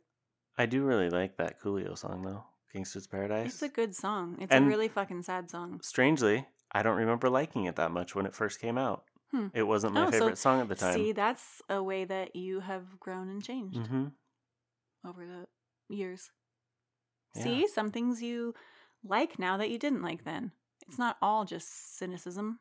[0.59, 3.47] I do really like that Coolio song though, Gangster's Paradise.
[3.55, 4.37] it's a good song.
[4.41, 5.81] It's And- a really fucking sad song.
[5.83, 9.05] Strangely, I don't remember liking it that much when it first came out.
[9.33, 9.47] Hmm.
[9.55, 10.95] It wasn't my Oh, so favorite song at the time.
[10.95, 14.07] See, that's a way that you have grown and changed hmm
[15.07, 15.47] over the
[15.95, 16.31] years.
[17.35, 17.43] Yeah.
[17.45, 18.55] See, some things you
[19.05, 20.51] like now that you didn't like then.
[20.91, 22.59] It's not all just cynicism.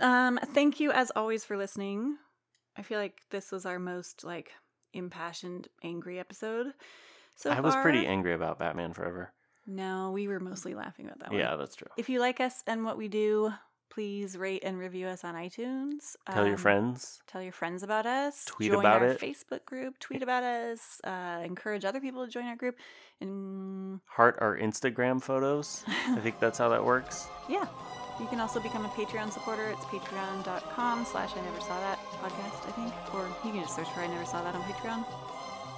[0.00, 2.16] Um, thank you as always for listening.
[2.76, 4.52] I feel like this was our most like
[4.92, 6.74] impassioned, angry episode.
[7.34, 9.32] So I was pretty angry about Batman Forever.
[9.66, 11.40] No, we were mostly laughing about that one.
[11.40, 11.88] Yeah, that's true.
[11.96, 13.52] If you like us and what we do,
[13.92, 16.16] please rate and review us on iTunes.
[16.30, 17.20] Tell your Um, friends.
[17.26, 18.46] Tell your friends about us.
[18.46, 19.20] Tweet join about our it.
[19.20, 19.98] Facebook group.
[19.98, 20.98] Tweet about us.
[21.04, 22.76] Uh, encourage other people to join our group.
[23.20, 25.84] And Heart our Instagram photos.
[26.08, 27.28] I think that's how that works.
[27.48, 27.66] yeah,
[28.18, 29.66] you can also become a Patreon supporter.
[29.68, 32.92] It's patreon.com slash I never saw that podcast, I think.
[33.14, 35.04] Or you can just search for I never saw that on Patreon.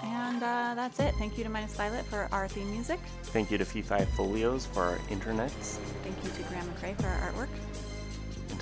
[0.05, 1.15] And uh, that's it.
[1.17, 3.01] Thank you to Minus Violet for our theme music.
[3.25, 5.79] Thank you to Fee Fi Folios for our internets.
[6.05, 7.49] Thank you to Graham McRae for our artwork.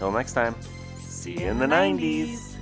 [0.02, 0.56] Until next time,
[0.98, 2.56] see you in the 90s.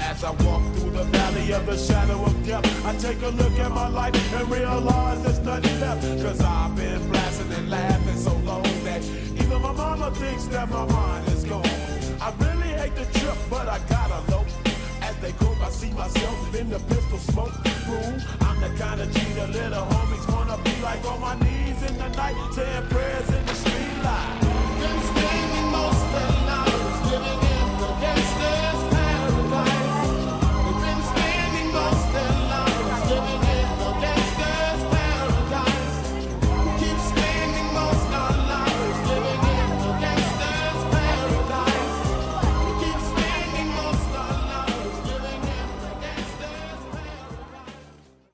[0.00, 3.52] As I walk through the valley of the shadow of death, I take a look
[3.52, 6.02] at my life and realize there's nothing left.
[6.22, 10.84] Cause I've been blasting and laughing so long that even my mama thinks that my
[10.84, 11.64] mind is gone.
[12.20, 14.44] I really hate the trip, but I gotta low.
[15.00, 17.54] As they I see myself in the pistol smoke
[17.88, 18.20] room.
[18.42, 22.08] I'm the kind of the little homies wanna be like on my knees in the
[22.10, 23.53] night, saying prayers.